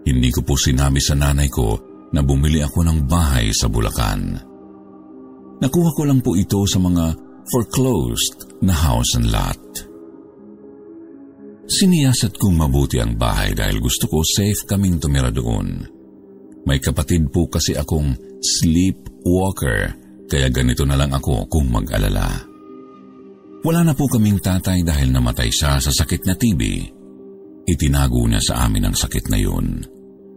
Hindi 0.09 0.33
ko 0.33 0.41
po 0.41 0.57
sinabi 0.57 1.03
sa 1.05 1.13
nanay 1.13 1.53
ko 1.53 1.77
na 2.17 2.25
bumili 2.25 2.65
ako 2.65 2.81
ng 2.89 2.99
bahay 3.05 3.53
sa 3.53 3.69
Bulacan. 3.69 4.41
Nakuha 5.61 5.91
ko 5.93 6.03
lang 6.09 6.25
po 6.25 6.33
ito 6.33 6.65
sa 6.65 6.81
mga 6.81 7.05
foreclosed 7.53 8.65
na 8.65 8.73
house 8.73 9.13
and 9.21 9.29
lot. 9.29 9.61
Siniyasat 11.67 12.39
kong 12.39 12.63
mabuti 12.63 13.03
ang 13.03 13.19
bahay 13.19 13.51
dahil 13.51 13.83
gusto 13.83 14.07
ko 14.07 14.23
safe 14.23 14.63
kaming 14.71 15.03
tumira 15.03 15.35
doon. 15.35 15.83
May 16.63 16.79
kapatid 16.79 17.27
po 17.35 17.51
kasi 17.51 17.75
akong 17.75 18.15
sleepwalker 18.39 19.91
kaya 20.31 20.47
ganito 20.51 20.87
na 20.87 20.95
lang 20.95 21.11
ako 21.11 21.51
kung 21.51 21.67
mag-alala. 21.67 22.47
Wala 23.67 23.83
na 23.83 23.99
po 23.99 24.07
kaming 24.07 24.39
tatay 24.39 24.87
dahil 24.87 25.11
namatay 25.11 25.51
siya 25.51 25.83
sa 25.83 25.91
sakit 25.91 26.23
na 26.23 26.39
TB. 26.39 26.63
Itinago 27.67 28.23
niya 28.31 28.39
sa 28.39 28.55
amin 28.63 28.87
ang 28.87 28.95
sakit 28.95 29.27
na 29.27 29.39
yun. 29.43 29.83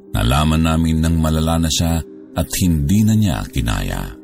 Nalaman 0.10 0.65
namin 0.65 0.98
nang 0.98 1.22
malala 1.22 1.62
na 1.62 1.70
siya 1.70 2.02
at 2.34 2.50
hindi 2.58 3.06
na 3.06 3.13
niya 3.13 3.46
kinaya. 3.46 4.18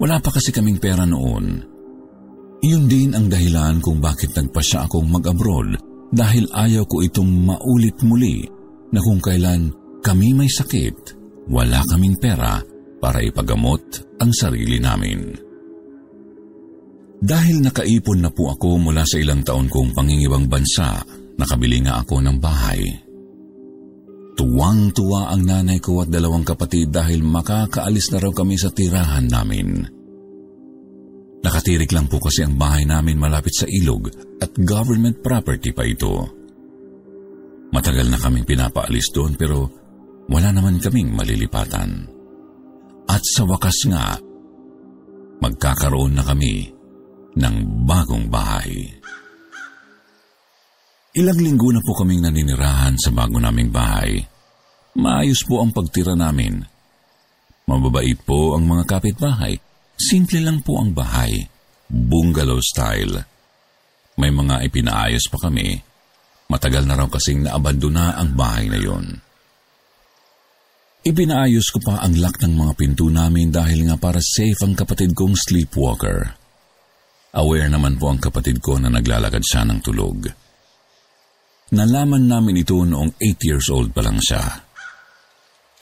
Wala 0.00 0.16
pa 0.16 0.32
kasi 0.32 0.48
kaming 0.48 0.80
pera 0.80 1.04
noon 1.04 1.73
iyon 2.64 2.88
din 2.88 3.12
ang 3.12 3.28
dahilan 3.28 3.84
kung 3.84 4.00
bakit 4.00 4.32
nagpasya 4.32 4.88
akong 4.88 5.04
mag-abroad 5.12 5.76
dahil 6.08 6.48
ayaw 6.48 6.88
ko 6.88 7.04
itong 7.04 7.28
maulit 7.44 8.00
muli 8.00 8.48
na 8.88 9.00
kung 9.04 9.20
kailan 9.20 9.68
kami 10.00 10.32
may 10.32 10.48
sakit, 10.48 10.96
wala 11.52 11.84
kaming 11.84 12.16
pera 12.16 12.60
para 13.00 13.20
ipagamot 13.20 13.82
ang 14.20 14.32
sarili 14.32 14.80
namin. 14.80 15.36
Dahil 17.24 17.64
nakaipon 17.64 18.20
na 18.20 18.30
po 18.32 18.52
ako 18.52 18.80
mula 18.80 19.04
sa 19.04 19.16
ilang 19.16 19.40
taon 19.40 19.68
kong 19.68 19.96
pangingibang 19.96 20.44
bansa, 20.44 21.00
nakabili 21.40 21.80
nga 21.84 22.04
ako 22.04 22.20
ng 22.20 22.36
bahay. 22.36 22.84
Tuwang-tuwa 24.34 25.32
ang 25.32 25.42
nanay 25.46 25.80
ko 25.80 26.04
at 26.04 26.12
dalawang 26.12 26.44
kapatid 26.44 26.92
dahil 26.92 27.24
makakaalis 27.24 28.12
na 28.12 28.18
raw 28.20 28.32
kami 28.34 28.60
sa 28.60 28.68
tirahan 28.68 29.24
namin. 29.24 29.88
Nakatirik 31.44 31.92
lang 31.92 32.08
po 32.08 32.16
kasi 32.16 32.40
ang 32.40 32.56
bahay 32.56 32.88
namin 32.88 33.20
malapit 33.20 33.52
sa 33.52 33.68
ilog 33.68 34.08
at 34.40 34.48
government 34.64 35.20
property 35.20 35.76
pa 35.76 35.84
ito. 35.84 36.24
Matagal 37.68 38.08
na 38.08 38.16
kaming 38.16 38.48
pinapaalis 38.48 39.12
doon 39.12 39.36
pero 39.36 39.68
wala 40.32 40.48
naman 40.56 40.80
kaming 40.80 41.12
malilipatan. 41.12 42.08
At 43.04 43.20
sa 43.28 43.44
wakas 43.44 43.76
nga, 43.92 44.16
magkakaroon 45.44 46.16
na 46.16 46.24
kami 46.24 46.72
ng 47.36 47.56
bagong 47.84 48.32
bahay. 48.32 48.88
Ilang 51.12 51.44
linggo 51.44 51.68
na 51.76 51.84
po 51.84 51.92
kaming 51.92 52.24
naninirahan 52.24 52.96
sa 52.96 53.12
bago 53.12 53.36
naming 53.36 53.68
bahay. 53.68 54.16
Maayos 54.96 55.44
po 55.44 55.60
ang 55.60 55.76
pagtira 55.76 56.16
namin. 56.16 56.64
Mababait 57.68 58.16
po 58.24 58.56
ang 58.56 58.64
mga 58.64 58.88
kapitbahay 58.88 59.73
Simple 59.94 60.42
lang 60.42 60.60
po 60.60 60.82
ang 60.82 60.90
bahay. 60.90 61.50
bungalow 61.94 62.58
style. 62.64 63.22
May 64.18 64.32
mga 64.32 64.66
ipinaayos 64.66 65.30
pa 65.30 65.46
kami. 65.46 65.78
Matagal 66.50 66.88
na 66.88 66.98
raw 66.98 67.06
kasing 67.06 67.46
naabandona 67.46 68.18
ang 68.18 68.34
bahay 68.34 68.66
na 68.66 68.78
yon. 68.78 69.20
Ipinaayos 71.04 71.68
ko 71.68 71.78
pa 71.84 72.00
ang 72.00 72.16
lock 72.16 72.40
ng 72.40 72.54
mga 72.56 72.72
pinto 72.80 73.06
namin 73.12 73.52
dahil 73.52 73.84
nga 73.84 74.00
para 74.00 74.24
safe 74.24 74.56
ang 74.64 74.72
kapatid 74.72 75.12
kong 75.12 75.36
sleepwalker. 75.36 76.32
Aware 77.36 77.68
naman 77.68 78.00
po 78.00 78.08
ang 78.08 78.22
kapatid 78.22 78.62
ko 78.64 78.80
na 78.80 78.88
naglalakad 78.88 79.44
siya 79.44 79.68
ng 79.68 79.84
tulog. 79.84 80.24
Nalaman 81.74 82.24
namin 82.24 82.64
ito 82.64 82.80
noong 82.80 83.20
8 83.20 83.48
years 83.50 83.68
old 83.68 83.92
pa 83.92 84.00
lang 84.00 84.16
siya. 84.16 84.63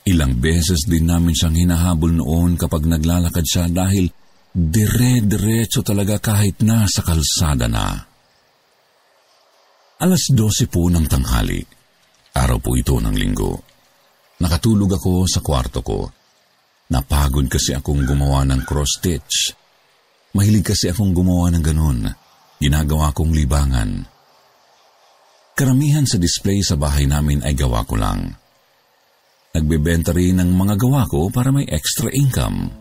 Ilang 0.03 0.43
beses 0.43 0.83
din 0.83 1.07
namin 1.07 1.31
siyang 1.31 1.55
hinahabol 1.55 2.11
noon 2.11 2.59
kapag 2.59 2.83
naglalakad 2.91 3.47
siya 3.47 3.71
dahil 3.71 4.11
dire-diretso 4.51 5.87
talaga 5.87 6.19
kahit 6.19 6.59
na 6.67 6.91
sa 6.91 7.07
kalsada 7.07 7.71
na. 7.71 8.03
Alas 10.03 10.27
12 10.35 10.67
po 10.67 10.91
ng 10.91 11.07
tanghali. 11.07 11.63
Araw 12.35 12.59
po 12.59 12.75
ito 12.75 12.99
ng 12.99 13.15
linggo. 13.15 13.55
Nakatulog 14.43 14.99
ako 14.99 15.31
sa 15.31 15.39
kwarto 15.39 15.79
ko. 15.87 16.11
Napagod 16.91 17.47
kasi 17.47 17.71
akong 17.71 18.03
gumawa 18.03 18.43
ng 18.43 18.67
cross-stitch. 18.67 19.55
Mahilig 20.35 20.67
kasi 20.67 20.91
akong 20.91 21.15
gumawa 21.15 21.55
ng 21.55 21.63
ganun. 21.63 22.11
Ginagawa 22.59 23.15
kong 23.15 23.31
libangan. 23.31 24.03
Karamihan 25.55 26.09
sa 26.11 26.19
display 26.19 26.59
sa 26.67 26.75
bahay 26.75 27.07
namin 27.07 27.47
ay 27.47 27.55
gawa 27.55 27.87
ko 27.87 27.95
lang. 27.95 28.42
Nagbebenta 29.53 30.17
rin 30.17 30.41
ng 30.41 30.49
mga 30.49 30.81
gawa 30.81 31.05
ko 31.05 31.29
para 31.29 31.53
may 31.53 31.69
extra 31.69 32.09
income. 32.09 32.73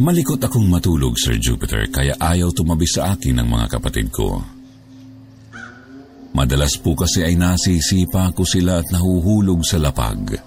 Malikot 0.00 0.40
akong 0.40 0.64
matulog, 0.72 1.12
Sir 1.20 1.36
Jupiter, 1.36 1.84
kaya 1.92 2.16
ayaw 2.16 2.56
tumabi 2.56 2.88
sa 2.88 3.12
akin 3.12 3.36
ng 3.36 3.48
mga 3.52 3.76
kapatid 3.76 4.08
ko. 4.08 4.40
Madalas 6.32 6.72
po 6.80 6.96
kasi 6.96 7.20
ay 7.20 7.36
nasisipa 7.36 8.32
ko 8.32 8.48
sila 8.48 8.80
at 8.80 8.88
nahuhulog 8.88 9.60
sa 9.60 9.76
lapag. 9.76 10.40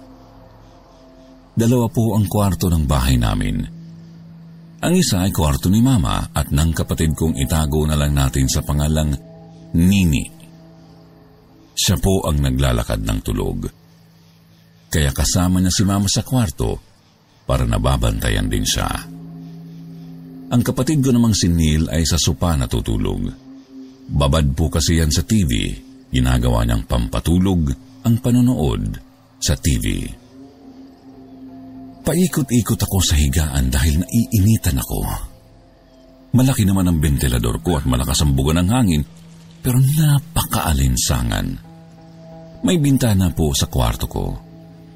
Dalawa 1.54 1.86
po 1.86 2.18
ang 2.18 2.26
kwarto 2.26 2.66
ng 2.66 2.90
bahay 2.90 3.14
namin. 3.14 3.62
Ang 4.82 4.94
isa 4.98 5.22
ay 5.22 5.30
kwarto 5.30 5.70
ni 5.70 5.78
Mama 5.78 6.34
at 6.34 6.50
ng 6.50 6.70
kapatid 6.74 7.14
kong 7.14 7.38
itago 7.38 7.86
na 7.86 7.94
lang 7.94 8.18
natin 8.18 8.50
sa 8.50 8.58
pangalang 8.66 9.14
Nini. 9.70 10.26
Siya 11.78 11.94
po 12.02 12.26
ang 12.26 12.42
naglalakad 12.42 13.06
ng 13.06 13.20
tulog. 13.22 13.79
Kaya 14.90 15.14
kasama 15.14 15.62
niya 15.62 15.70
si 15.70 15.86
mama 15.86 16.10
sa 16.10 16.26
kwarto 16.26 16.82
para 17.46 17.62
nababantayan 17.62 18.50
din 18.50 18.66
siya. 18.66 18.90
Ang 20.50 20.62
kapatid 20.66 20.98
ko 20.98 21.14
namang 21.14 21.30
si 21.30 21.46
Neil 21.46 21.86
ay 21.94 22.02
sa 22.02 22.18
sopa 22.18 22.58
natutulog. 22.58 23.30
Babad 24.10 24.50
po 24.58 24.66
kasi 24.66 24.98
yan 24.98 25.14
sa 25.14 25.22
TV, 25.22 25.70
ginagawa 26.10 26.66
niyang 26.66 26.90
pampatulog 26.90 27.70
ang 28.02 28.18
panonood 28.18 28.98
sa 29.38 29.54
TV. 29.54 30.10
Paikot-ikot 32.02 32.80
ako 32.82 32.98
sa 32.98 33.14
higaan 33.14 33.70
dahil 33.70 34.02
naiinitan 34.02 34.82
ako. 34.82 35.00
Malaki 36.34 36.66
naman 36.66 36.90
ang 36.90 36.98
ventilador 36.98 37.62
ko 37.62 37.78
at 37.78 37.86
malakas 37.86 38.26
ang 38.26 38.34
buga 38.34 38.58
ng 38.58 38.68
hangin 38.74 39.02
pero 39.62 39.78
napakaalinsangan. 39.78 41.46
May 42.66 42.82
bintana 42.82 43.30
po 43.30 43.54
sa 43.54 43.70
kwarto 43.70 44.10
ko, 44.10 44.49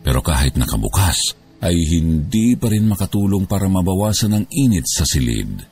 pero 0.04 0.20
kahit 0.20 0.60
nakabukas, 0.60 1.32
ay 1.64 1.72
hindi 1.72 2.60
pa 2.60 2.68
rin 2.68 2.84
makatulong 2.84 3.48
para 3.48 3.72
mabawasan 3.72 4.36
ang 4.36 4.44
init 4.52 4.84
sa 4.84 5.08
silid. 5.08 5.64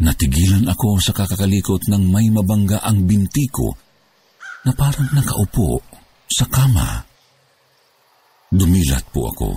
Natigilan 0.00 0.70
ako 0.70 1.02
sa 1.02 1.10
kakakalikot 1.10 1.90
ng 1.90 2.02
may 2.06 2.30
mabangga 2.30 2.78
ang 2.86 3.04
binti 3.04 3.50
ko 3.50 3.74
na 4.64 4.72
parang 4.72 5.10
nakaupo 5.10 5.82
sa 6.30 6.46
kama. 6.46 7.02
Dumilat 8.54 9.10
po 9.10 9.34
ako. 9.34 9.50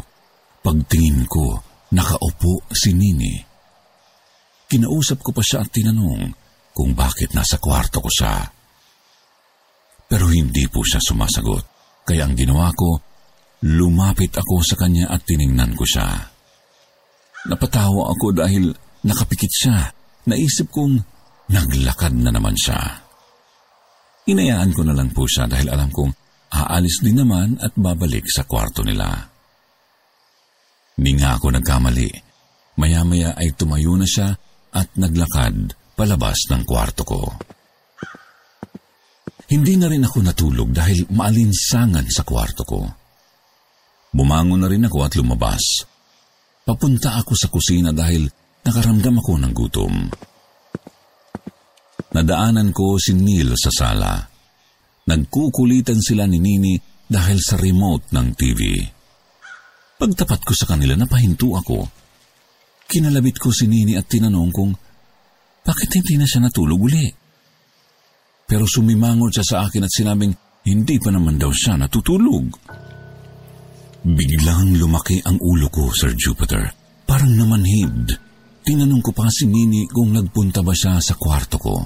Pagtingin 0.65 1.30
ko, 1.30 1.62
nakaupo 1.93 2.65
si 2.73 2.97
Nini. 2.97 3.36
Kinausap 4.65 5.21
ko 5.21 5.30
pa 5.30 5.43
siya 5.45 5.62
at 5.62 5.69
tinanong, 5.69 6.34
kung 6.73 6.97
bakit 6.97 7.38
nasa 7.38 7.62
kwarto 7.62 8.02
ko 8.02 8.10
siya. 8.10 8.41
Pero 10.10 10.34
hindi 10.34 10.65
po 10.65 10.82
siya 10.82 10.97
sumasagot, 10.97 11.73
kaya 12.04 12.28
ang 12.28 12.36
ginawa 12.36 12.72
ko, 12.76 13.00
lumapit 13.63 14.36
ako 14.36 14.60
sa 14.60 14.76
kanya 14.76 15.08
at 15.08 15.24
tiningnan 15.24 15.72
ko 15.76 15.88
siya. 15.88 16.08
Napatawa 17.48 18.12
ako 18.12 18.36
dahil 18.36 18.72
nakapikit 19.08 19.52
siya. 19.52 19.92
Naisip 20.28 20.72
kong 20.72 21.00
naglakad 21.52 22.16
na 22.16 22.32
naman 22.32 22.56
siya. 22.56 22.80
Inayaan 24.28 24.72
ko 24.72 24.88
na 24.88 24.96
lang 24.96 25.12
po 25.12 25.28
siya 25.28 25.48
dahil 25.48 25.68
alam 25.68 25.92
kong 25.92 26.12
aalis 26.56 27.04
din 27.04 27.20
naman 27.20 27.60
at 27.60 27.76
babalik 27.76 28.24
sa 28.32 28.48
kwarto 28.48 28.84
nila. 28.84 29.12
Ni 31.04 31.12
nga 31.20 31.36
ako 31.36 31.52
nagkamali. 31.52 32.12
Maya-maya 32.80 33.36
ay 33.36 33.52
tumayo 33.56 34.00
na 34.00 34.08
siya 34.08 34.32
at 34.74 34.88
naglakad 34.96 35.76
palabas 35.94 36.48
ng 36.50 36.63
kwarto 36.63 37.04
ko. 37.06 37.22
Hindi 39.54 39.78
na 39.78 39.86
rin 39.86 40.02
ako 40.02 40.26
natulog 40.26 40.74
dahil 40.74 41.13
maalinsangan 41.13 42.10
sa 42.10 42.26
kwarto 42.26 42.66
ko. 42.66 42.82
Bumangon 44.10 44.66
na 44.66 44.66
rin 44.66 44.89
ako 44.89 44.98
at 45.06 45.13
lumabas. 45.13 45.86
Papunta 46.66 47.22
ako 47.22 47.38
sa 47.38 47.54
kusina 47.54 47.94
dahil 47.94 48.26
nakaramdam 48.66 49.22
ako 49.22 49.34
ng 49.38 49.54
gutom. 49.54 49.94
Nadaanan 52.18 52.74
ko 52.74 52.98
si 52.98 53.13
Neil 53.13 53.54
sa 53.54 53.70
sala. 53.70 54.26
Nagkukulitan 55.06 56.02
sila 56.02 56.26
ni 56.26 56.42
Nini 56.42 56.74
dahil 57.06 57.38
sa 57.38 57.54
remote 57.54 58.10
ng 58.10 58.28
TV. 58.34 58.82
Pagtapat 60.02 60.42
ko 60.42 60.54
sa 60.58 60.66
kanila, 60.66 60.98
napahinto 60.98 61.54
ako. 61.54 61.78
Kinalabit 62.89 63.38
ko 63.38 63.54
si 63.54 63.70
Nini 63.70 63.94
at 64.02 64.10
tinanong 64.10 64.50
kung 64.50 64.74
bakit 65.62 65.94
hindi 65.94 66.18
na 66.18 66.26
siya 66.26 66.42
natulog 66.42 66.82
uli? 66.82 67.23
Pero 68.54 68.70
sumimangod 68.70 69.34
siya 69.34 69.42
sa 69.42 69.58
akin 69.66 69.82
at 69.82 69.89
sinabing 69.89 70.30
hindi 70.70 71.02
pa 71.02 71.10
naman 71.10 71.42
daw 71.42 71.50
siya 71.50 71.74
natutulog. 71.74 72.54
Biglang 74.06 74.78
lumaki 74.78 75.18
ang 75.26 75.42
ulo 75.42 75.74
ko, 75.74 75.89
Sir 75.89 76.13
Jupiter. 76.13 76.62
Parang 77.02 77.34
namanhid. 77.34 78.13
Tinanong 78.62 79.02
ko 79.02 79.10
pa 79.10 79.26
si 79.34 79.50
Nini 79.50 79.89
kung 79.89 80.13
nagpunta 80.13 80.62
ba 80.62 80.70
siya 80.70 81.02
sa 81.02 81.18
kwarto 81.18 81.58
ko. 81.58 81.82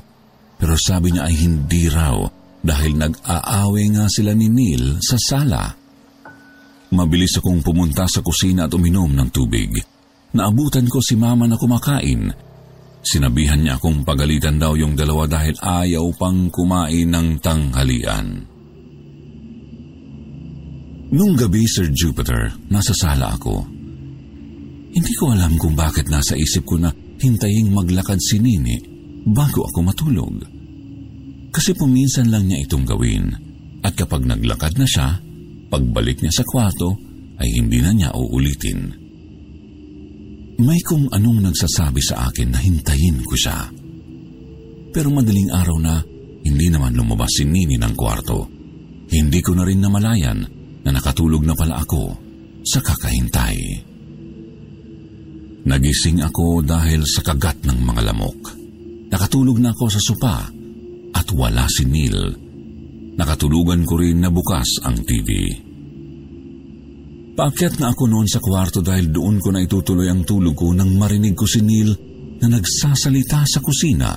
Pero 0.60 0.76
sabi 0.76 1.16
niya 1.16 1.32
ay 1.32 1.40
hindi 1.40 1.88
raw 1.88 2.20
dahil 2.60 3.00
nag-aaway 3.00 3.88
nga 3.96 4.12
sila 4.12 4.36
ni 4.36 4.52
Neil 4.52 5.00
sa 5.00 5.16
sala. 5.16 5.72
Mabilis 6.92 7.40
akong 7.40 7.64
pumunta 7.64 8.04
sa 8.12 8.20
kusina 8.20 8.68
at 8.68 8.76
uminom 8.76 9.16
ng 9.16 9.30
tubig. 9.32 9.72
Naabutan 10.36 10.92
ko 10.92 11.00
si 11.00 11.16
mama 11.16 11.48
na 11.48 11.56
kumakain 11.56 12.28
Sinabihan 13.06 13.62
niya 13.62 13.80
akong 13.80 14.04
pagalitan 14.04 14.60
daw 14.60 14.76
yung 14.76 14.98
dalawa 14.98 15.26
dahil 15.30 15.56
ayaw 15.58 16.06
pang 16.18 16.52
kumain 16.52 17.08
ng 17.08 17.40
tanghalian. 17.40 18.28
Nung 21.08 21.34
gabi, 21.40 21.64
Sir 21.64 21.88
Jupiter, 21.96 22.52
nasa 22.68 22.92
sala 22.92 23.32
ako. 23.32 23.64
Hindi 24.92 25.14
ko 25.16 25.32
alam 25.32 25.56
kung 25.56 25.72
bakit 25.72 26.12
nasa 26.12 26.36
isip 26.36 26.68
ko 26.68 26.76
na 26.76 26.92
hintaying 26.92 27.72
maglakad 27.72 28.20
si 28.20 28.44
Nini 28.44 28.76
bago 29.24 29.64
ako 29.72 29.80
matulog. 29.88 30.36
Kasi 31.48 31.72
puminsan 31.80 32.28
lang 32.28 32.46
niya 32.52 32.68
itong 32.68 32.84
gawin 32.84 33.32
at 33.88 33.96
kapag 33.96 34.28
naglakad 34.28 34.76
na 34.76 34.84
siya, 34.84 35.16
pagbalik 35.72 36.20
niya 36.20 36.44
sa 36.44 36.44
kwarto 36.44 37.00
ay 37.40 37.50
hindi 37.56 37.80
na 37.80 37.92
niya 37.96 38.10
uulitin. 38.12 39.07
May 40.58 40.82
kung 40.82 41.06
anong 41.14 41.54
nagsasabi 41.54 42.02
sa 42.02 42.30
akin 42.30 42.50
na 42.50 42.58
hintayin 42.58 43.22
ko 43.22 43.38
siya. 43.38 43.70
Pero 44.90 45.14
madaling 45.14 45.54
araw 45.54 45.78
na, 45.78 46.02
hindi 46.42 46.74
naman 46.74 46.98
lumabas 46.98 47.30
si 47.38 47.46
Nini 47.46 47.78
ng 47.78 47.94
kwarto. 47.94 48.50
Hindi 49.06 49.40
ko 49.46 49.54
na 49.54 49.62
rin 49.62 49.78
namalayan 49.78 50.42
na 50.82 50.90
nakatulog 50.90 51.46
na 51.46 51.54
pala 51.54 51.78
ako 51.78 52.04
sa 52.66 52.82
kakahintay. 52.82 53.58
Nagising 55.68 56.26
ako 56.26 56.66
dahil 56.66 57.06
sa 57.06 57.22
kagat 57.22 57.62
ng 57.68 57.78
mga 57.78 58.02
lamok. 58.10 58.40
Nakatulog 59.14 59.62
na 59.62 59.78
ako 59.78 59.86
sa 59.94 60.02
sopa 60.02 60.38
at 61.14 61.28
wala 61.38 61.70
si 61.70 61.86
Neil. 61.86 62.34
Nakatulugan 63.14 63.86
ko 63.86 64.02
rin 64.02 64.26
na 64.26 64.34
bukas 64.34 64.82
ang 64.82 65.06
TV. 65.06 65.67
Paakyat 67.38 67.78
na 67.78 67.94
ako 67.94 68.10
noon 68.10 68.26
sa 68.26 68.42
kwarto 68.42 68.82
dahil 68.82 69.14
doon 69.14 69.38
ko 69.38 69.54
na 69.54 69.62
itutuloy 69.62 70.10
ang 70.10 70.26
tulog 70.26 70.58
ko 70.58 70.74
nang 70.74 70.90
marinig 70.98 71.38
ko 71.38 71.46
si 71.46 71.62
Neil 71.62 71.94
na 72.42 72.50
nagsasalita 72.50 73.46
sa 73.46 73.62
kusina. 73.62 74.10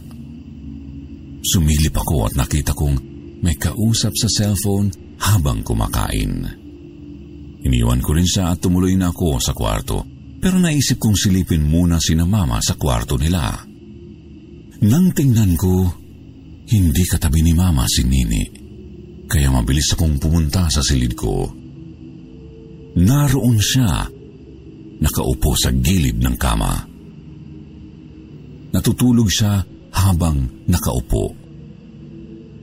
Sumilip 1.44 2.00
ako 2.00 2.32
at 2.32 2.34
nakita 2.40 2.72
kong 2.72 2.96
may 3.44 3.60
kausap 3.60 4.16
sa 4.16 4.24
cellphone 4.24 4.88
habang 5.20 5.60
kumakain. 5.60 6.48
Iniwan 7.60 8.00
ko 8.00 8.16
rin 8.16 8.24
siya 8.24 8.56
at 8.56 8.64
tumuloy 8.64 8.96
na 8.96 9.12
ako 9.12 9.36
sa 9.36 9.52
kwarto. 9.52 10.00
Pero 10.40 10.56
naisip 10.56 10.96
kong 10.96 11.12
silipin 11.12 11.60
muna 11.60 12.00
si 12.00 12.16
na 12.16 12.24
mama 12.24 12.56
sa 12.64 12.80
kwarto 12.80 13.20
nila. 13.20 13.52
Nang 14.80 15.12
tingnan 15.12 15.60
ko, 15.60 15.92
hindi 16.72 17.04
katabi 17.04 17.44
ni 17.44 17.52
mama 17.52 17.84
si 17.84 18.00
Nini. 18.00 18.48
Kaya 19.28 19.52
mabilis 19.52 19.92
akong 19.92 20.16
pumunta 20.16 20.72
sa 20.72 20.80
silid 20.80 21.12
ko. 21.12 21.59
Naroon 22.98 23.58
siya, 23.62 24.02
nakaupo 24.98 25.54
sa 25.54 25.70
gilid 25.70 26.18
ng 26.18 26.36
kama. 26.40 26.74
Natutulog 28.70 29.30
siya 29.30 29.62
habang 29.94 30.66
nakaupo. 30.66 31.34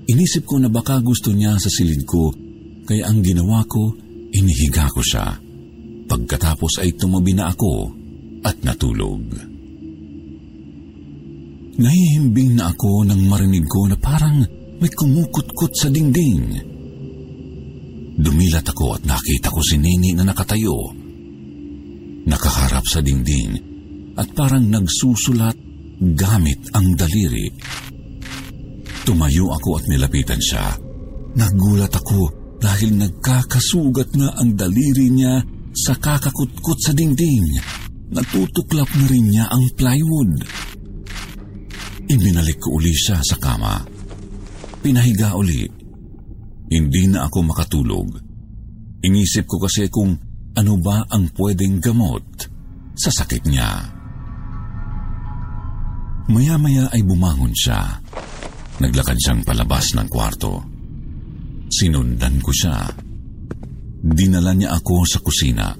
Inisip 0.07 0.47
ko 0.47 0.59
na 0.59 0.71
baka 0.71 0.99
gusto 1.03 1.35
niya 1.35 1.59
sa 1.59 1.67
silid 1.67 2.03
ko, 2.07 2.31
kaya 2.87 3.11
ang 3.11 3.19
ginawa 3.19 3.63
ko, 3.67 3.91
inihiga 4.31 4.87
ko 4.91 5.03
siya. 5.03 5.35
Pagkatapos 6.07 6.79
ay 6.79 6.95
tumabi 6.95 7.35
na 7.35 7.51
ako 7.51 7.91
at 8.47 8.55
natulog. 8.63 9.23
Nahihimbing 11.77 12.55
na 12.55 12.71
ako 12.71 13.03
nang 13.05 13.21
marinig 13.27 13.67
ko 13.67 13.85
na 13.91 13.99
parang 13.99 14.41
may 14.79 14.89
kumukutkot 14.89 15.75
sa 15.75 15.91
dingding. 15.91 16.76
Dumilat 18.17 18.65
ako 18.65 18.97
at 18.97 19.03
nakita 19.05 19.53
ko 19.53 19.61
si 19.61 19.77
Nini 19.77 20.17
na 20.17 20.25
nakatayo. 20.25 20.89
Nakaharap 22.25 22.83
sa 22.89 22.99
dingding 23.05 23.53
at 24.17 24.33
parang 24.33 24.65
nagsusulat 24.65 25.53
gamit 26.17 26.65
ang 26.73 26.97
daliri. 26.97 27.53
Tumayo 29.05 29.53
ako 29.53 29.69
at 29.77 29.85
nilapitan 29.85 30.41
siya. 30.41 30.65
Nagulat 31.37 31.93
ako 31.93 32.21
dahil 32.57 32.97
nagkakasugat 32.97 34.17
na 34.17 34.33
ang 34.41 34.57
daliri 34.57 35.13
niya 35.13 35.37
sa 35.77 35.93
kakakutkot 35.93 36.81
sa 36.81 36.91
dingding. 36.97 37.45
Natutuklap 38.09 38.89
na 38.97 39.05
rin 39.13 39.29
niya 39.29 39.45
ang 39.53 39.61
plywood. 39.77 40.41
Ibinalik 42.09 42.57
ko 42.57 42.81
uli 42.81 42.97
siya 42.97 43.21
sa 43.21 43.37
kama. 43.37 43.85
Pinahiga 44.81 45.37
uli. 45.37 45.76
Hindi 46.67 47.07
na 47.07 47.27
ako 47.27 47.37
makatulog. 47.47 48.07
Inisip 49.03 49.47
ko 49.47 49.63
kasi 49.63 49.87
kung 49.87 50.15
ano 50.57 50.73
ba 50.81 51.05
ang 51.07 51.31
pwedeng 51.37 51.79
gamot 51.79 52.25
sa 52.97 53.13
sakit 53.13 53.43
niya. 53.45 53.71
Maya-maya 56.27 56.91
ay 56.91 57.05
bumangon 57.07 57.55
siya. 57.55 58.03
Naglakad 58.83 59.15
siyang 59.15 59.41
palabas 59.47 59.95
ng 59.95 60.07
kwarto. 60.11 60.59
Sinundan 61.71 62.43
ko 62.43 62.51
siya. 62.51 62.83
Dinala 64.03 64.51
niya 64.51 64.75
ako 64.75 65.07
sa 65.07 65.23
kusina. 65.23 65.71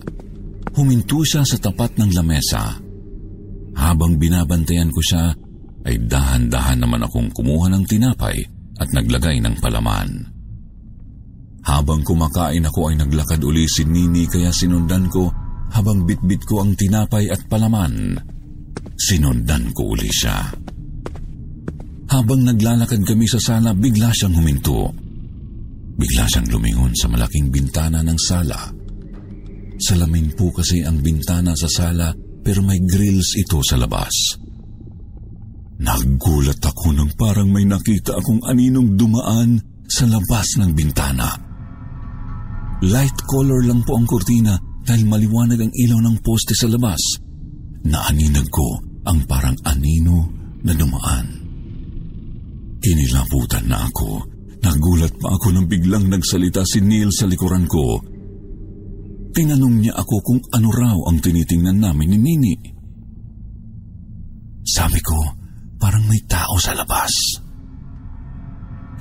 Huminto 0.78 1.20
siya 1.26 1.44
sa 1.44 1.58
tapat 1.60 2.00
ng 2.00 2.12
lamesa. 2.16 2.80
Habang 3.76 4.16
binabantayan 4.16 4.94
ko 4.94 5.02
siya, 5.04 5.36
ay 5.88 5.96
dahan-dahan 6.06 6.80
naman 6.84 7.02
akong 7.04 7.34
kumuha 7.34 7.72
ng 7.72 7.84
tinapay 7.88 8.38
at 8.78 8.90
naglagay 8.94 9.42
ng 9.42 9.58
palaman. 9.58 10.37
Habang 11.66 12.06
kumakain 12.06 12.68
ako 12.68 12.92
ay 12.92 12.96
naglakad 13.00 13.42
uli 13.42 13.66
si 13.66 13.84
Nini 13.88 14.30
kaya 14.30 14.54
sinundan 14.54 15.10
ko 15.10 15.28
habang 15.74 16.08
bitbit 16.08 16.46
ko 16.48 16.64
ang 16.64 16.78
tinapay 16.78 17.28
at 17.28 17.44
palaman. 17.50 18.16
Sinundan 18.98 19.74
ko 19.76 19.98
uli 19.98 20.10
siya. 20.12 20.38
Habang 22.08 22.42
naglalakad 22.48 23.04
kami 23.04 23.28
sa 23.28 23.40
sala, 23.40 23.76
bigla 23.76 24.16
siyang 24.16 24.40
huminto. 24.40 24.88
Bigla 25.98 26.24
siyang 26.30 26.48
lumingon 26.48 26.96
sa 26.96 27.12
malaking 27.12 27.52
bintana 27.52 28.00
ng 28.00 28.20
sala. 28.20 28.72
Salamin 29.78 30.34
po 30.34 30.50
kasi 30.50 30.82
ang 30.82 31.04
bintana 31.04 31.54
sa 31.54 31.70
sala 31.70 32.10
pero 32.42 32.64
may 32.64 32.80
grills 32.80 33.36
ito 33.38 33.60
sa 33.60 33.76
labas. 33.76 34.40
Nagulat 35.78 36.58
ako 36.64 36.96
nang 36.96 37.12
parang 37.14 37.54
may 37.54 37.68
nakita 37.68 38.18
akong 38.18 38.42
aninong 38.50 38.98
dumaan 38.98 39.62
sa 39.86 40.10
labas 40.10 40.58
ng 40.58 40.72
bintana. 40.74 41.47
Light 42.86 43.18
color 43.26 43.66
lang 43.66 43.82
po 43.82 43.98
ang 43.98 44.06
kurtina 44.06 44.54
dahil 44.86 45.10
maliwanag 45.10 45.66
ang 45.66 45.74
ilaw 45.74 45.98
ng 45.98 46.22
poste 46.22 46.54
sa 46.54 46.70
labas. 46.70 47.02
Naaninag 47.90 48.48
ko 48.54 48.78
ang 49.10 49.26
parang 49.26 49.58
anino 49.66 50.30
na 50.62 50.78
dumaan. 50.78 51.28
Kinilabutan 52.78 53.66
na 53.66 53.82
ako. 53.90 54.22
Nagulat 54.62 55.14
pa 55.18 55.34
ako 55.34 55.58
nang 55.58 55.66
biglang 55.66 56.06
nagsalita 56.06 56.62
si 56.68 56.84
Neil 56.86 57.10
sa 57.10 57.26
likuran 57.26 57.66
ko. 57.66 57.98
Tinanong 59.34 59.76
niya 59.82 59.94
ako 59.98 60.16
kung 60.22 60.42
ano 60.54 60.70
raw 60.70 60.98
ang 61.10 61.18
tinitingnan 61.18 61.78
namin 61.82 62.14
ni 62.14 62.18
Nini. 62.18 62.56
Sabi 64.68 65.00
ko, 65.02 65.18
parang 65.82 66.06
may 66.06 66.22
tao 66.30 66.58
sa 66.62 66.78
labas. 66.78 67.42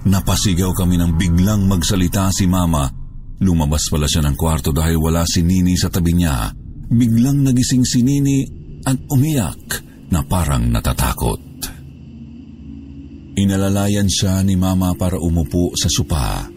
Napasigaw 0.06 0.70
kami 0.70 0.96
nang 0.96 1.18
biglang 1.18 1.66
magsalita 1.66 2.30
si 2.30 2.46
Mama. 2.46 3.05
Lumabas 3.36 3.92
pala 3.92 4.08
siya 4.08 4.24
ng 4.24 4.36
kwarto 4.36 4.72
dahil 4.72 4.96
wala 4.96 5.28
si 5.28 5.44
Nini 5.44 5.76
sa 5.76 5.92
tabi 5.92 6.16
niya. 6.16 6.48
Biglang 6.88 7.44
nagising 7.44 7.84
si 7.84 8.00
Nini 8.00 8.48
at 8.86 8.96
umiyak 9.12 9.84
na 10.08 10.24
parang 10.24 10.72
natatakot. 10.72 11.40
Inalalayan 13.36 14.08
siya 14.08 14.40
ni 14.40 14.56
mama 14.56 14.96
para 14.96 15.20
umupo 15.20 15.76
sa 15.76 15.92
sopa. 15.92 16.48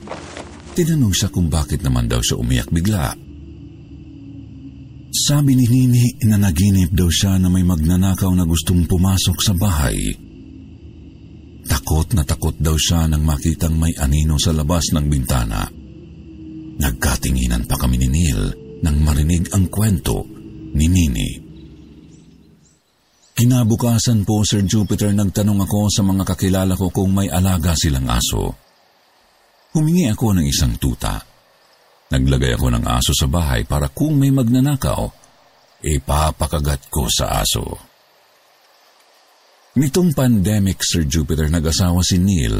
Tinanong 0.72 1.12
siya 1.12 1.28
kung 1.28 1.52
bakit 1.52 1.84
naman 1.84 2.08
daw 2.08 2.24
siya 2.24 2.40
umiyak 2.40 2.72
bigla. 2.72 3.12
Sabi 5.10 5.60
ni 5.60 5.68
Nini 5.68 6.06
na 6.32 6.40
naginip 6.40 6.96
daw 6.96 7.12
siya 7.12 7.36
na 7.36 7.52
may 7.52 7.68
magnanakaw 7.68 8.32
na 8.32 8.48
gustong 8.48 8.88
pumasok 8.88 9.38
sa 9.44 9.52
bahay. 9.52 10.00
Takot 11.68 12.16
na 12.16 12.24
takot 12.24 12.56
daw 12.56 12.80
siya 12.80 13.12
nang 13.12 13.28
makitang 13.28 13.76
may 13.76 13.92
anino 14.00 14.40
sa 14.40 14.56
labas 14.56 14.96
ng 14.96 15.06
bintana. 15.12 15.79
Nagkatinginan 16.80 17.68
pa 17.68 17.76
kami 17.76 18.00
ni 18.00 18.08
Neil 18.08 18.42
nang 18.80 19.04
marinig 19.04 19.52
ang 19.52 19.68
kwento 19.68 20.24
ni 20.72 20.88
Nini. 20.88 21.30
Kinabukasan 23.40 24.28
po, 24.28 24.44
Sir 24.44 24.68
Jupiter, 24.68 25.16
nagtanong 25.16 25.64
ako 25.64 25.88
sa 25.88 26.04
mga 26.04 26.24
kakilala 26.28 26.76
ko 26.76 26.92
kung 26.92 27.16
may 27.16 27.32
alaga 27.32 27.72
silang 27.72 28.08
aso. 28.12 28.52
Humingi 29.72 30.12
ako 30.12 30.36
ng 30.36 30.46
isang 30.48 30.76
tuta. 30.76 31.24
Naglagay 32.12 32.60
ako 32.60 32.68
ng 32.68 32.84
aso 32.84 33.16
sa 33.16 33.32
bahay 33.32 33.64
para 33.64 33.88
kung 33.88 34.20
may 34.20 34.28
magnanakaw, 34.28 35.08
ipapakagat 35.80 36.92
ko 36.92 37.08
sa 37.08 37.40
aso. 37.40 37.80
Nitong 39.80 40.12
pandemic, 40.12 40.84
Sir 40.84 41.08
Jupiter, 41.08 41.48
nag-asawa 41.48 42.04
si 42.04 42.20
Neil, 42.20 42.60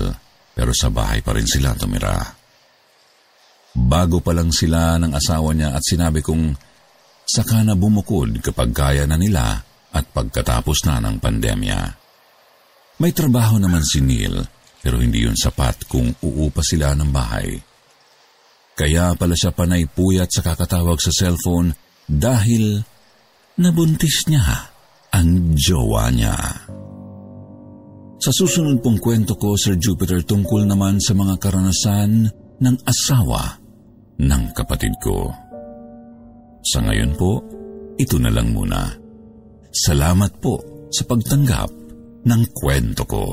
pero 0.56 0.72
sa 0.72 0.88
bahay 0.88 1.20
pa 1.20 1.36
rin 1.36 1.44
sila 1.44 1.76
tumira. 1.76 2.39
Bago 3.90 4.22
pa 4.22 4.38
lang 4.38 4.54
sila 4.54 5.02
ng 5.02 5.18
asawa 5.18 5.50
niya 5.58 5.74
at 5.74 5.82
sinabi 5.82 6.22
kong 6.22 6.54
saka 7.26 7.66
na 7.66 7.74
bumukod 7.74 8.38
kapag 8.38 8.70
kaya 8.70 9.10
na 9.10 9.18
nila 9.18 9.66
at 9.90 10.06
pagkatapos 10.14 10.86
na 10.86 11.02
ng 11.02 11.18
pandemya. 11.18 11.80
May 13.02 13.18
trabaho 13.18 13.58
naman 13.58 13.82
si 13.82 14.06
Neil 14.06 14.46
pero 14.78 15.02
hindi 15.02 15.26
yun 15.26 15.34
sapat 15.34 15.90
kung 15.90 16.14
uupa 16.22 16.62
sila 16.62 16.94
ng 16.94 17.10
bahay. 17.10 17.58
Kaya 18.78 19.18
pala 19.18 19.34
siya 19.34 19.58
panay 19.58 19.90
puyat 19.90 20.30
sa 20.30 20.46
kakatawag 20.46 21.02
sa 21.02 21.10
cellphone 21.10 21.74
dahil 22.06 22.80
nabuntis 23.58 24.30
niya 24.30 24.70
ang 25.10 25.58
jowa 25.58 26.14
niya. 26.14 26.38
Sa 28.20 28.32
susunod 28.36 28.86
pong 28.86 29.02
kwento 29.02 29.34
ko, 29.34 29.58
Sir 29.58 29.82
Jupiter, 29.82 30.22
tungkol 30.22 30.70
naman 30.70 31.02
sa 31.02 31.18
mga 31.18 31.42
karanasan 31.42 32.30
ng 32.60 32.76
asawa 32.86 33.69
ng 34.20 34.44
kapatid 34.52 34.92
ko. 35.00 35.32
Sa 36.60 36.84
ngayon 36.84 37.16
po, 37.16 37.40
ito 37.96 38.20
na 38.20 38.32
lang 38.32 38.52
muna. 38.52 38.92
Salamat 39.72 40.40
po 40.44 40.60
sa 40.92 41.08
pagtanggap 41.08 41.72
ng 42.28 42.42
kwento 42.52 43.04
ko. 43.08 43.24